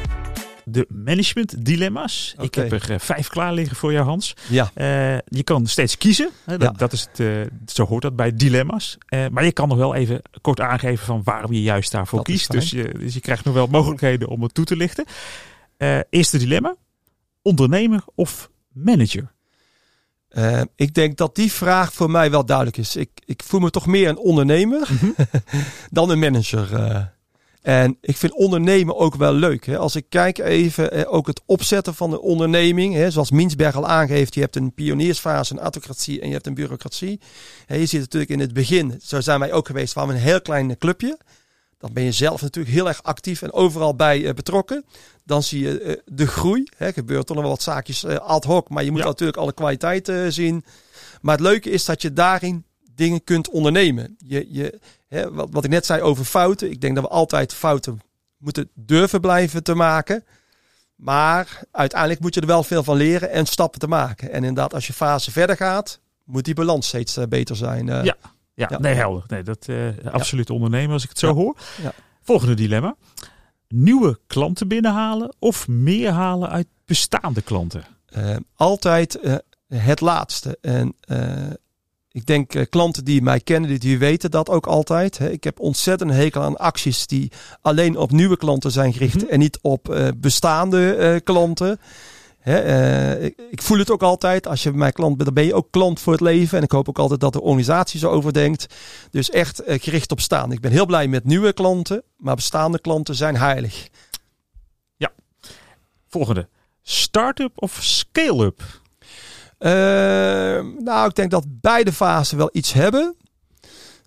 De 0.71 0.85
management 0.89 1.65
dilemma's. 1.65 2.35
Ik 2.39 2.55
heb 2.55 2.71
er 2.71 2.91
eh, 2.91 2.99
vijf 2.99 3.27
klaar 3.27 3.53
liggen 3.53 3.75
voor 3.75 3.91
jou, 3.91 4.05
Hans. 4.05 4.33
ja. 4.49 4.71
Eh, 4.73 5.17
je 5.25 5.43
kan 5.43 5.67
steeds 5.67 5.97
kiezen. 5.97 6.29
Hè, 6.45 6.57
dat, 6.57 6.71
Ja. 6.71 6.77
dat 6.77 6.93
is 6.93 7.01
het, 7.11 7.19
eh, 7.19 7.27
zo 7.65 7.85
hoort 7.85 8.01
dat 8.01 8.15
bij 8.15 8.35
dilemma's. 8.35 8.97
Maar 9.31 9.45
je 9.45 9.51
kan 9.51 9.67
nog 9.67 9.77
wel 9.77 9.95
even 9.95 10.21
kort 10.41 10.59
aangeven 10.59 11.05
van 11.05 11.21
waarom 11.23 11.51
je 11.53 11.61
juist 11.61 11.91
daarvoor 11.91 12.17
Dat 12.17 12.27
kiest. 12.27 12.51
Dus 12.51 12.69
je, 12.69 12.93
dus 12.99 13.13
je 13.13 13.19
krijgt 13.19 13.45
nog 13.45 13.53
wel 13.53 13.67
mogelijkheden 13.67 14.27
om 14.27 14.43
het 14.43 14.53
toe 14.53 14.65
te 14.65 14.75
lichten. 14.75 15.05
Eerste 16.09 16.37
dilemma. 16.37 16.75
Ondernemer 17.41 18.03
of 18.15 18.49
manager? 18.73 19.31
Ik 20.75 20.93
denk 20.93 21.17
dat 21.17 21.35
die 21.35 21.51
vraag 21.51 21.93
voor 21.93 22.11
mij 22.11 22.31
wel 22.31 22.45
duidelijk 22.45 22.77
is. 22.77 22.95
Ik, 22.95 23.09
ik 23.25 23.43
voel 23.43 23.59
me 23.59 23.69
toch 23.69 23.87
meer 23.87 24.09
een 24.09 24.17
ondernemer 24.17 24.87
dan 25.89 26.09
een 26.09 26.19
manager. 26.19 26.69
En 27.61 27.97
ik 28.01 28.17
vind 28.17 28.33
ondernemen 28.33 28.95
ook 28.97 29.15
wel 29.15 29.33
leuk. 29.33 29.65
Hè. 29.65 29.77
Als 29.77 29.95
ik 29.95 30.05
kijk 30.09 30.37
even, 30.37 30.91
eh, 30.91 31.13
ook 31.13 31.27
het 31.27 31.41
opzetten 31.45 31.95
van 31.95 32.09
de 32.09 32.21
onderneming. 32.21 32.93
Hè, 32.93 33.11
zoals 33.11 33.31
Minsberg 33.31 33.75
al 33.75 33.87
aangeeft, 33.87 34.33
je 34.33 34.41
hebt 34.41 34.55
een 34.55 34.73
pioniersfase, 34.73 35.53
een 35.53 35.59
autocratie 35.59 36.21
en 36.21 36.27
je 36.27 36.33
hebt 36.33 36.47
een 36.47 36.53
bureaucratie. 36.53 37.19
Je 37.67 37.85
ziet 37.85 37.99
natuurlijk 37.99 38.31
in 38.31 38.39
het 38.39 38.53
begin, 38.53 38.99
zo 39.03 39.21
zijn 39.21 39.39
wij 39.39 39.53
ook 39.53 39.67
geweest, 39.67 39.93
waren 39.93 40.09
we 40.09 40.15
een 40.15 40.21
heel 40.21 40.41
klein 40.41 40.77
clubje. 40.77 41.17
Dan 41.77 41.93
ben 41.93 42.03
je 42.03 42.11
zelf 42.11 42.41
natuurlijk 42.41 42.75
heel 42.75 42.87
erg 42.87 43.03
actief 43.03 43.41
en 43.41 43.53
overal 43.53 43.95
bij 43.95 44.25
eh, 44.25 44.33
betrokken. 44.33 44.85
Dan 45.23 45.43
zie 45.43 45.61
je 45.61 45.81
eh, 45.81 45.95
de 46.05 46.27
groei. 46.27 46.67
Hè, 46.77 46.93
gebeurt 46.93 47.29
er 47.29 47.33
nog 47.35 47.43
wel 47.43 47.53
wat 47.53 47.61
zaakjes 47.61 48.05
ad 48.05 48.43
hoc, 48.43 48.69
maar 48.69 48.83
je 48.83 48.91
moet 48.91 48.99
Ja. 48.99 49.05
natuurlijk 49.05 49.37
alle 49.37 49.53
kwaliteit 49.53 50.09
eh, 50.09 50.25
zien. 50.27 50.65
Maar 51.21 51.35
het 51.37 51.43
leuke 51.43 51.69
is 51.69 51.85
dat 51.85 52.01
je 52.01 52.13
daarin 52.13 52.65
dingen 52.95 53.23
kunt 53.23 53.49
ondernemen. 53.49 54.15
Je, 54.25 54.47
je, 54.49 54.79
hè, 55.15 55.31
wat, 55.33 55.47
wat 55.51 55.63
ik 55.63 55.69
net 55.69 55.85
zei 55.85 56.01
over 56.01 56.25
fouten. 56.25 56.71
Ik 56.71 56.81
denk 56.81 56.95
dat 56.95 57.03
we 57.03 57.09
altijd 57.09 57.53
fouten 57.53 58.01
moeten 58.37 58.69
durven 58.73 59.21
blijven 59.21 59.63
te 59.63 59.73
maken. 59.75 60.23
Maar 60.95 61.63
uiteindelijk 61.71 62.19
moet 62.21 62.33
je 62.33 62.41
er 62.41 62.47
wel 62.47 62.63
veel 62.63 62.83
van 62.83 62.97
leren 62.97 63.31
en 63.31 63.45
stappen 63.45 63.79
te 63.79 63.87
maken. 63.87 64.27
En 64.31 64.37
inderdaad, 64.43 64.73
als 64.73 64.87
je 64.87 64.93
fase 64.93 65.31
verder 65.31 65.55
gaat, 65.55 65.99
moet 66.25 66.45
die 66.45 66.53
balans 66.53 66.87
steeds 66.87 67.17
eh, 67.17 67.25
beter 67.27 67.55
zijn. 67.55 67.89
eh. 67.89 68.03
Ja. 68.03 68.15
Ja, 68.53 68.67
Ja. 68.71 68.79
nee, 68.79 68.93
helder. 68.93 69.23
Nee, 69.27 69.43
dat 69.43 69.65
eh 69.67 69.87
absoluut 70.11 70.49
ondernemen 70.49 70.91
als 70.93 71.03
ik 71.03 71.09
het 71.09 71.19
zo 71.19 71.27
Ja. 71.27 71.33
hoor. 71.33 71.57
Ja. 71.81 71.93
Volgende 72.21 72.53
dilemma. 72.53 72.95
Nieuwe 73.67 74.19
klanten 74.27 74.67
binnenhalen 74.67 75.35
of 75.39 75.67
meer 75.67 76.11
halen 76.11 76.49
uit 76.49 76.67
bestaande 76.85 77.41
klanten? 77.41 77.83
Altijd 78.55 79.39
het 79.67 80.01
laatste. 80.01 80.57
En 80.61 80.95
ik 82.11 82.25
denk 82.25 82.55
eh, 82.55 82.65
klanten 82.69 83.05
die 83.05 83.21
mij 83.21 83.39
kennen, 83.39 83.69
die, 83.69 83.79
die 83.79 83.97
weten 83.97 84.31
dat 84.31 84.49
ook 84.49 84.67
altijd. 84.67 85.17
Hè. 85.17 85.29
Ik 85.29 85.43
heb 85.43 85.59
ontzettend 85.59 86.11
hekel 86.11 86.41
aan 86.41 86.57
acties 86.57 87.07
die 87.07 87.31
alleen 87.61 87.97
op 87.97 88.11
nieuwe 88.11 88.37
klanten 88.37 88.71
zijn 88.71 88.93
gericht 88.93 89.15
Mhm. 89.21 89.25
en 89.31 89.39
niet 89.39 89.59
op 89.61 89.89
eh, 89.89 90.07
bestaande 90.17 90.95
eh, 90.95 91.15
klanten. 91.23 91.79
Hè, 92.39 93.19
ik, 93.19 93.41
ik 93.51 93.61
voel 93.61 93.77
het 93.77 93.91
ook 93.91 94.03
altijd. 94.03 94.47
Als 94.47 94.63
je 94.63 94.69
bij 94.69 94.79
mij 94.79 94.91
klant 94.91 95.13
bent, 95.13 95.25
dan 95.25 95.33
ben 95.33 95.45
je 95.45 95.53
ook 95.53 95.71
klant 95.71 95.99
voor 95.99 96.13
het 96.13 96.21
leven. 96.21 96.57
En 96.57 96.63
ik 96.63 96.71
hoop 96.71 96.89
ook 96.89 96.99
altijd 96.99 97.19
dat 97.19 97.33
de 97.33 97.41
organisatie 97.41 97.99
zo 97.99 98.09
overdenkt. 98.09 98.75
Dus 99.11 99.29
echt 99.29 99.61
gericht 99.65 100.11
op 100.11 100.19
staan. 100.19 100.51
Ik 100.51 100.59
ben 100.59 100.71
heel 100.71 100.85
blij 100.85 101.07
met 101.07 101.25
nieuwe 101.25 101.53
klanten, 101.53 102.03
maar 102.17 102.35
bestaande 102.35 102.79
klanten 102.79 103.15
zijn 103.15 103.37
heilig. 103.37 103.87
Volgende. 106.07 106.47
Start-up 106.81 107.51
of 107.55 107.77
scale-up? 107.81 108.61
Eh, 109.57 110.60
nou, 110.91 111.07
ik 111.09 111.15
denk 111.15 111.31
dat 111.31 111.45
beide 111.47 111.93
fasen 111.93 112.37
wel 112.37 112.49
iets 112.53 112.73
hebben. 112.73 113.15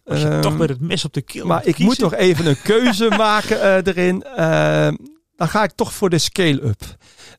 Als 0.04 0.20
je 0.20 0.28
Ehm, 0.28 0.40
toch 0.40 0.58
met 0.58 0.68
het 0.68 0.80
mes 0.80 1.04
op 1.04 1.12
de 1.12 1.22
keel 1.22 1.46
maar 1.46 1.66
ik 1.66 1.78
moet 1.78 1.98
toch 1.98 2.14
even 2.14 2.46
een 2.46 2.62
keuze 2.62 3.08
maken 3.26 3.60
eh, 3.62 3.76
erin. 3.94 4.22
Eh, 4.22 4.92
dan 5.36 5.48
ga 5.48 5.62
ik 5.62 5.72
toch 5.72 5.92
voor 5.94 6.10
de 6.10 6.18
scale-up. 6.18 6.82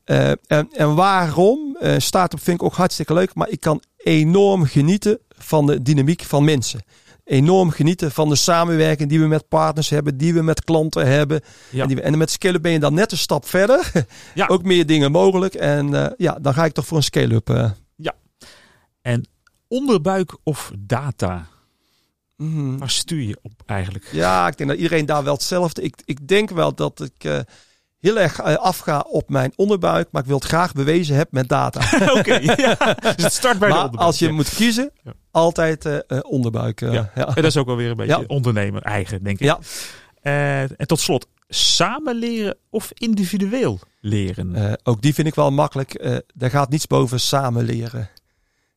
Eh, 0.03 0.31
en, 0.45 0.67
en 0.71 0.95
waarom? 0.95 1.77
Eh 1.79 1.95
Start-up 1.97 2.43
vind 2.43 2.59
ik 2.59 2.65
ook 2.65 2.73
hartstikke 2.73 3.13
leuk, 3.13 3.33
maar 3.33 3.49
ik 3.49 3.59
kan 3.59 3.81
enorm 3.97 4.65
genieten 4.65 5.19
van 5.37 5.65
de 5.65 5.81
dynamiek 5.81 6.23
van 6.23 6.43
mensen. 6.43 6.83
Enorm 7.23 7.69
genieten 7.69 8.11
van 8.11 8.29
de 8.29 8.35
samenwerking 8.35 9.09
die 9.09 9.19
we 9.19 9.27
met 9.27 9.47
partners 9.47 9.89
hebben, 9.89 10.17
die 10.17 10.33
we 10.33 10.41
met 10.41 10.63
klanten 10.63 11.07
hebben. 11.07 11.41
Ja. 11.69 11.81
En, 11.81 11.87
die 11.87 11.95
we, 11.97 12.01
en 12.01 12.17
met 12.17 12.31
scale-up 12.31 12.61
ben 12.61 12.71
je 12.71 12.79
dan 12.79 12.93
net 12.93 13.11
een 13.11 13.17
stap 13.17 13.45
verder. 13.47 13.91
Ja. 14.33 14.47
ook 14.53 14.63
meer 14.63 14.85
dingen 14.85 15.11
mogelijk. 15.11 15.53
En 15.53 16.13
ja, 16.17 16.37
dan 16.41 16.53
ga 16.53 16.65
ik 16.65 16.73
toch 16.73 16.85
voor 16.85 16.97
een 16.97 17.03
scale-up. 17.03 17.49
eh. 17.49 17.69
En 19.05 19.27
onderbuik 19.67 20.37
of 20.43 20.71
data? 20.79 21.47
Mhm. 22.37 22.77
Waar 22.77 22.89
stuur 22.89 23.21
je 23.21 23.37
op 23.41 23.51
eigenlijk? 23.65 24.09
Ja, 24.11 24.47
ik 24.47 24.57
denk 24.57 24.69
dat 24.69 24.79
iedereen 24.79 25.05
daar 25.05 25.23
wel 25.23 25.33
hetzelfde. 25.33 25.81
Ik, 25.81 25.95
ik 26.05 26.27
denk 26.27 26.49
wel 26.49 26.75
dat 26.75 26.99
ik 27.15 27.23
eh, 27.23 27.39
heel 27.99 28.19
erg 28.19 28.39
eh, 28.39 28.55
afga 28.55 28.99
op 28.99 29.29
mijn 29.29 29.53
onderbuik, 29.55 30.07
maar 30.11 30.21
ik 30.21 30.27
wil 30.27 30.37
het 30.37 30.47
graag 30.47 30.73
bewezen 30.73 31.15
hebben 31.15 31.35
met 31.35 31.49
data. 31.49 31.79
Oké, 32.17 32.39
ja. 32.61 32.75
Dus 33.15 33.23
het 33.23 33.33
start 33.33 33.59
bij 33.59 33.69
de 33.69 33.75
onderbuik. 33.75 34.05
als 34.05 34.19
je 34.19 34.25
ja. 34.27 34.31
moet 34.33 34.49
kiezen, 34.55 34.91
Ja. 35.03 35.13
altijd 35.31 35.85
eh, 35.85 36.19
onderbuik. 36.21 36.79
Ja. 36.79 37.11
En 37.13 37.33
dat 37.35 37.43
is 37.45 37.57
ook 37.57 37.65
wel 37.65 37.75
weer 37.75 37.89
een 37.89 37.95
beetje 37.95 38.27
ondernemer 38.27 38.81
eigen, 38.81 39.23
denk 39.23 39.39
ik. 39.39 39.45
Ja. 39.45 39.59
En 40.77 40.87
tot 40.87 40.99
slot, 40.99 41.27
samen 41.47 42.15
leren 42.15 42.57
of 42.69 42.91
individueel 42.93 43.79
leren? 43.99 44.77
Ook 44.83 45.01
die 45.01 45.13
vind 45.13 45.27
ik 45.27 45.35
wel 45.35 45.51
makkelijk. 45.51 46.23
Daar 46.33 46.49
gaat 46.49 46.69
niets 46.69 46.87
boven 46.87 47.19
samen 47.19 47.63
leren. 47.63 48.09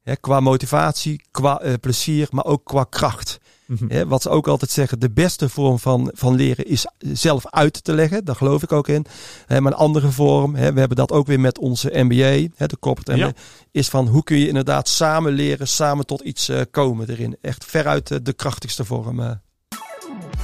Hè, 0.08 0.16
qua 0.16 0.40
motivatie, 0.40 1.22
qua 1.30 1.60
eh, 1.60 1.72
plezier, 1.80 2.26
maar 2.30 2.44
ook 2.44 2.64
qua 2.64 2.84
kracht. 2.84 3.38
Mhm. 3.66 3.84
Hè, 3.88 4.06
wat 4.06 4.22
ze 4.22 4.28
ook 4.28 4.48
altijd 4.48 4.70
zeggen, 4.70 4.98
de 5.00 5.10
beste 5.10 5.48
vorm 5.48 5.78
van, 5.78 6.10
van 6.14 6.34
leren 6.34 6.66
is 6.66 6.86
zelf 6.98 7.46
uit 7.46 7.84
te 7.84 7.92
leggen. 7.92 8.24
Daar 8.24 8.34
geloof 8.36 8.62
ik 8.62 8.72
ook 8.72 8.88
in. 8.88 9.04
Hè, 9.46 9.60
maar 9.60 9.72
een 9.72 9.78
andere 9.78 10.10
vorm, 10.10 10.54
hè, 10.54 10.72
we 10.72 10.78
hebben 10.78 10.96
dat 10.96 11.12
ook 11.12 11.26
weer 11.26 11.40
met 11.40 11.58
onze 11.58 11.90
MBA, 11.92 12.48
hè, 12.56 12.66
de 12.66 12.78
corporate 12.80 13.16
Ja. 13.16 13.32
Is 13.70 13.88
van 13.88 14.06
hoe 14.06 14.22
kun 14.24 14.38
je 14.38 14.48
inderdaad 14.48 14.88
samen 14.88 15.32
leren, 15.32 15.68
samen 15.68 16.06
tot 16.06 16.20
iets 16.20 16.48
eh, 16.48 16.60
komen 16.70 17.10
erin. 17.10 17.36
Echt 17.40 17.64
veruit 17.64 18.10
eh, 18.10 18.18
de 18.22 18.32
krachtigste 18.32 18.84
vorm. 18.84 19.20
eh. 19.20 19.30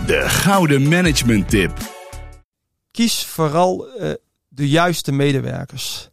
De 0.06 0.20
gouden 0.28 0.88
management 0.88 1.48
tip. 1.48 1.72
kies 2.90 3.24
vooral 3.24 3.88
eh, 3.88 4.10
de 4.48 4.68
juiste 4.68 5.12
medewerkers. 5.12 6.10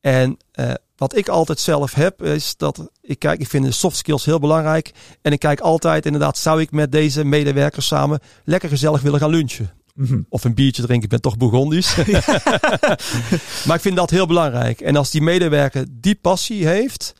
En 0.00 0.36
eh, 0.52 0.72
wat 0.96 1.16
ik 1.16 1.28
altijd 1.28 1.60
zelf 1.60 1.94
heb, 1.94 2.22
is 2.22 2.56
dat 2.56 2.90
ik 3.00 3.18
kijk, 3.18 3.40
ik 3.40 3.48
vind 3.48 3.64
de 3.64 3.70
soft 3.70 3.96
skills 3.96 4.24
heel 4.24 4.38
belangrijk. 4.38 4.92
En 5.22 5.32
ik 5.32 5.38
kijk 5.38 5.60
altijd, 5.60 6.06
inderdaad, 6.06 6.38
zou 6.38 6.60
ik 6.60 6.70
met 6.70 6.92
deze 6.92 7.24
medewerkers 7.24 7.86
samen 7.86 8.20
lekker 8.44 8.68
gezellig 8.68 9.00
willen 9.00 9.20
gaan 9.20 9.30
lunchen? 9.30 9.70
Mhm. 9.94 10.20
Of 10.28 10.44
een 10.44 10.54
biertje 10.54 10.82
drinken, 10.82 11.04
ik 11.04 11.10
ben 11.10 11.20
toch 11.20 11.36
Bourgondisch. 11.36 11.96
maar 13.66 13.76
ik 13.76 13.80
vind 13.80 13.96
dat 13.96 14.10
heel 14.10 14.26
belangrijk. 14.26 14.80
En 14.80 14.96
als 14.96 15.10
die 15.10 15.22
medewerker 15.22 15.86
die 15.90 16.14
passie 16.14 16.66
heeft, 16.66 17.14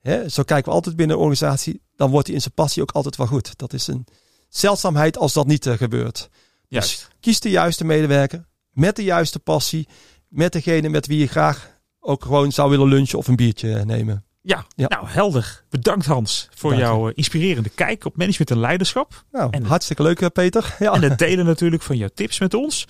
hè, 0.00 0.28
zo 0.28 0.42
kijken 0.42 0.68
we 0.68 0.76
altijd 0.76 0.96
binnen 0.96 1.16
een 1.16 1.22
organisatie, 1.22 1.82
dan 1.96 2.10
wordt 2.10 2.26
hij 2.26 2.36
in 2.36 2.42
zijn 2.42 2.54
passie 2.54 2.82
ook 2.82 2.90
altijd 2.90 3.16
wel 3.16 3.26
goed. 3.26 3.58
Dat 3.58 3.72
is 3.72 3.86
een 3.86 4.06
zeldzaamheid 4.48 5.18
als 5.18 5.32
dat 5.32 5.46
niet 5.46 5.66
eh, 5.66 5.76
gebeurt. 5.76 6.28
Juist. 6.68 7.08
Kies 7.20 7.40
de 7.40 7.50
juiste 7.50 7.84
medewerker 7.84 8.44
met 8.70 8.96
de 8.96 9.04
juiste 9.04 9.38
passie, 9.38 9.88
met 10.28 10.52
degene 10.52 10.88
met 10.88 11.06
wie 11.06 11.18
je 11.18 11.26
graag 11.26 11.73
ook 12.06 12.22
gewoon 12.22 12.52
zou 12.52 12.70
willen 12.70 12.88
lunchen 12.88 13.18
of 13.18 13.28
een 13.28 13.36
biertje 13.36 13.84
nemen. 13.84 14.24
Ja, 14.40 14.64
Ja. 14.76 14.88
nou 14.88 15.06
helder. 15.08 15.64
Bedankt 15.70 16.06
Hans 16.06 16.48
voor 16.54 16.74
jouw 16.74 17.08
eh, 17.08 17.12
inspirerende 17.16 17.68
kijk 17.68 18.04
op 18.04 18.16
management 18.16 18.50
en 18.50 18.58
leiderschap. 18.58 19.24
Nou, 19.32 19.48
En- 19.50 19.64
hartstikke 19.64 20.02
leuk 20.02 20.20
eh, 20.20 20.28
Peter. 20.32 20.76
Ja. 20.78 20.92
En 20.92 21.02
het 21.02 21.18
delen 21.18 21.44
natuurlijk 21.44 21.82
van 21.82 21.96
jouw 21.96 22.08
tips 22.14 22.40
met 22.40 22.54
ons. 22.54 22.86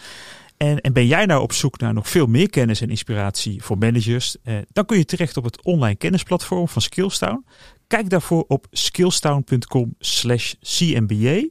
En, 0.57 0.81
en 0.81 0.93
ben 0.93 1.07
jij 1.07 1.27
nou 1.27 1.43
op 1.43 1.53
zoek 1.53 1.79
naar 1.79 1.95
nog 1.95 2.09
veel 2.09 2.27
meer 2.27 2.51
kennis 2.51 2.81
en 2.81 2.91
inspiratie 2.91 3.63
voor 3.63 3.79
managers? 3.79 4.37
Eh, 4.43 4.55
dan 4.73 4.85
kun 4.85 4.99
je 4.99 5.05
terecht 5.05 5.37
op 5.37 5.45
het 5.45 5.63
online 5.65 5.97
kennisplatform 5.97 6.69
van 6.69 6.83
Skillstown. 6.83 7.45
Kijk 7.87 8.11
daarvoor 8.11 8.45
op 8.49 8.67
skillstown.com 8.71 9.95
slash 9.99 10.53
cmba. 10.61 11.43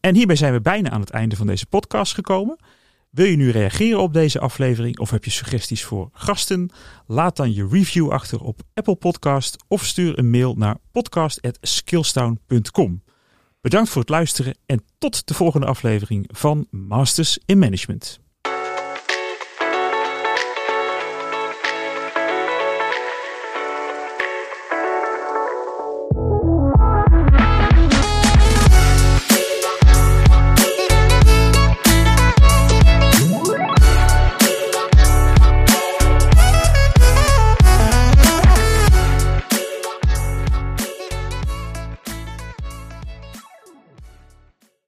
En 0.00 0.14
hierbij 0.14 0.36
zijn 0.36 0.52
we 0.52 0.60
bijna 0.60 0.90
aan 0.90 1.00
het 1.00 1.10
einde 1.10 1.36
van 1.36 1.46
deze 1.46 1.66
podcast 1.66 2.14
gekomen. 2.14 2.56
Wil 3.10 3.26
je 3.26 3.36
nu 3.36 3.50
reageren 3.50 4.00
op 4.00 4.12
deze 4.12 4.40
aflevering 4.40 4.98
of 4.98 5.10
heb 5.10 5.24
je 5.24 5.30
suggesties 5.30 5.84
voor 5.84 6.08
gasten? 6.12 6.70
Laat 7.06 7.36
dan 7.36 7.54
je 7.54 7.68
review 7.70 8.10
achter 8.10 8.40
op 8.40 8.60
Apple 8.74 8.96
Podcast 8.96 9.64
of 9.68 9.84
stuur 9.84 10.18
een 10.18 10.30
mail 10.30 10.54
naar 10.54 10.76
podcast@skillstown.com. 10.92 13.02
Bedankt 13.60 13.90
voor 13.90 14.00
het 14.00 14.10
luisteren 14.10 14.56
en 14.66 14.84
tot 14.98 15.26
de 15.26 15.34
volgende 15.34 15.66
aflevering 15.66 16.28
van 16.32 16.66
Masters 16.70 17.38
in 17.46 17.58
Management. 17.58 18.20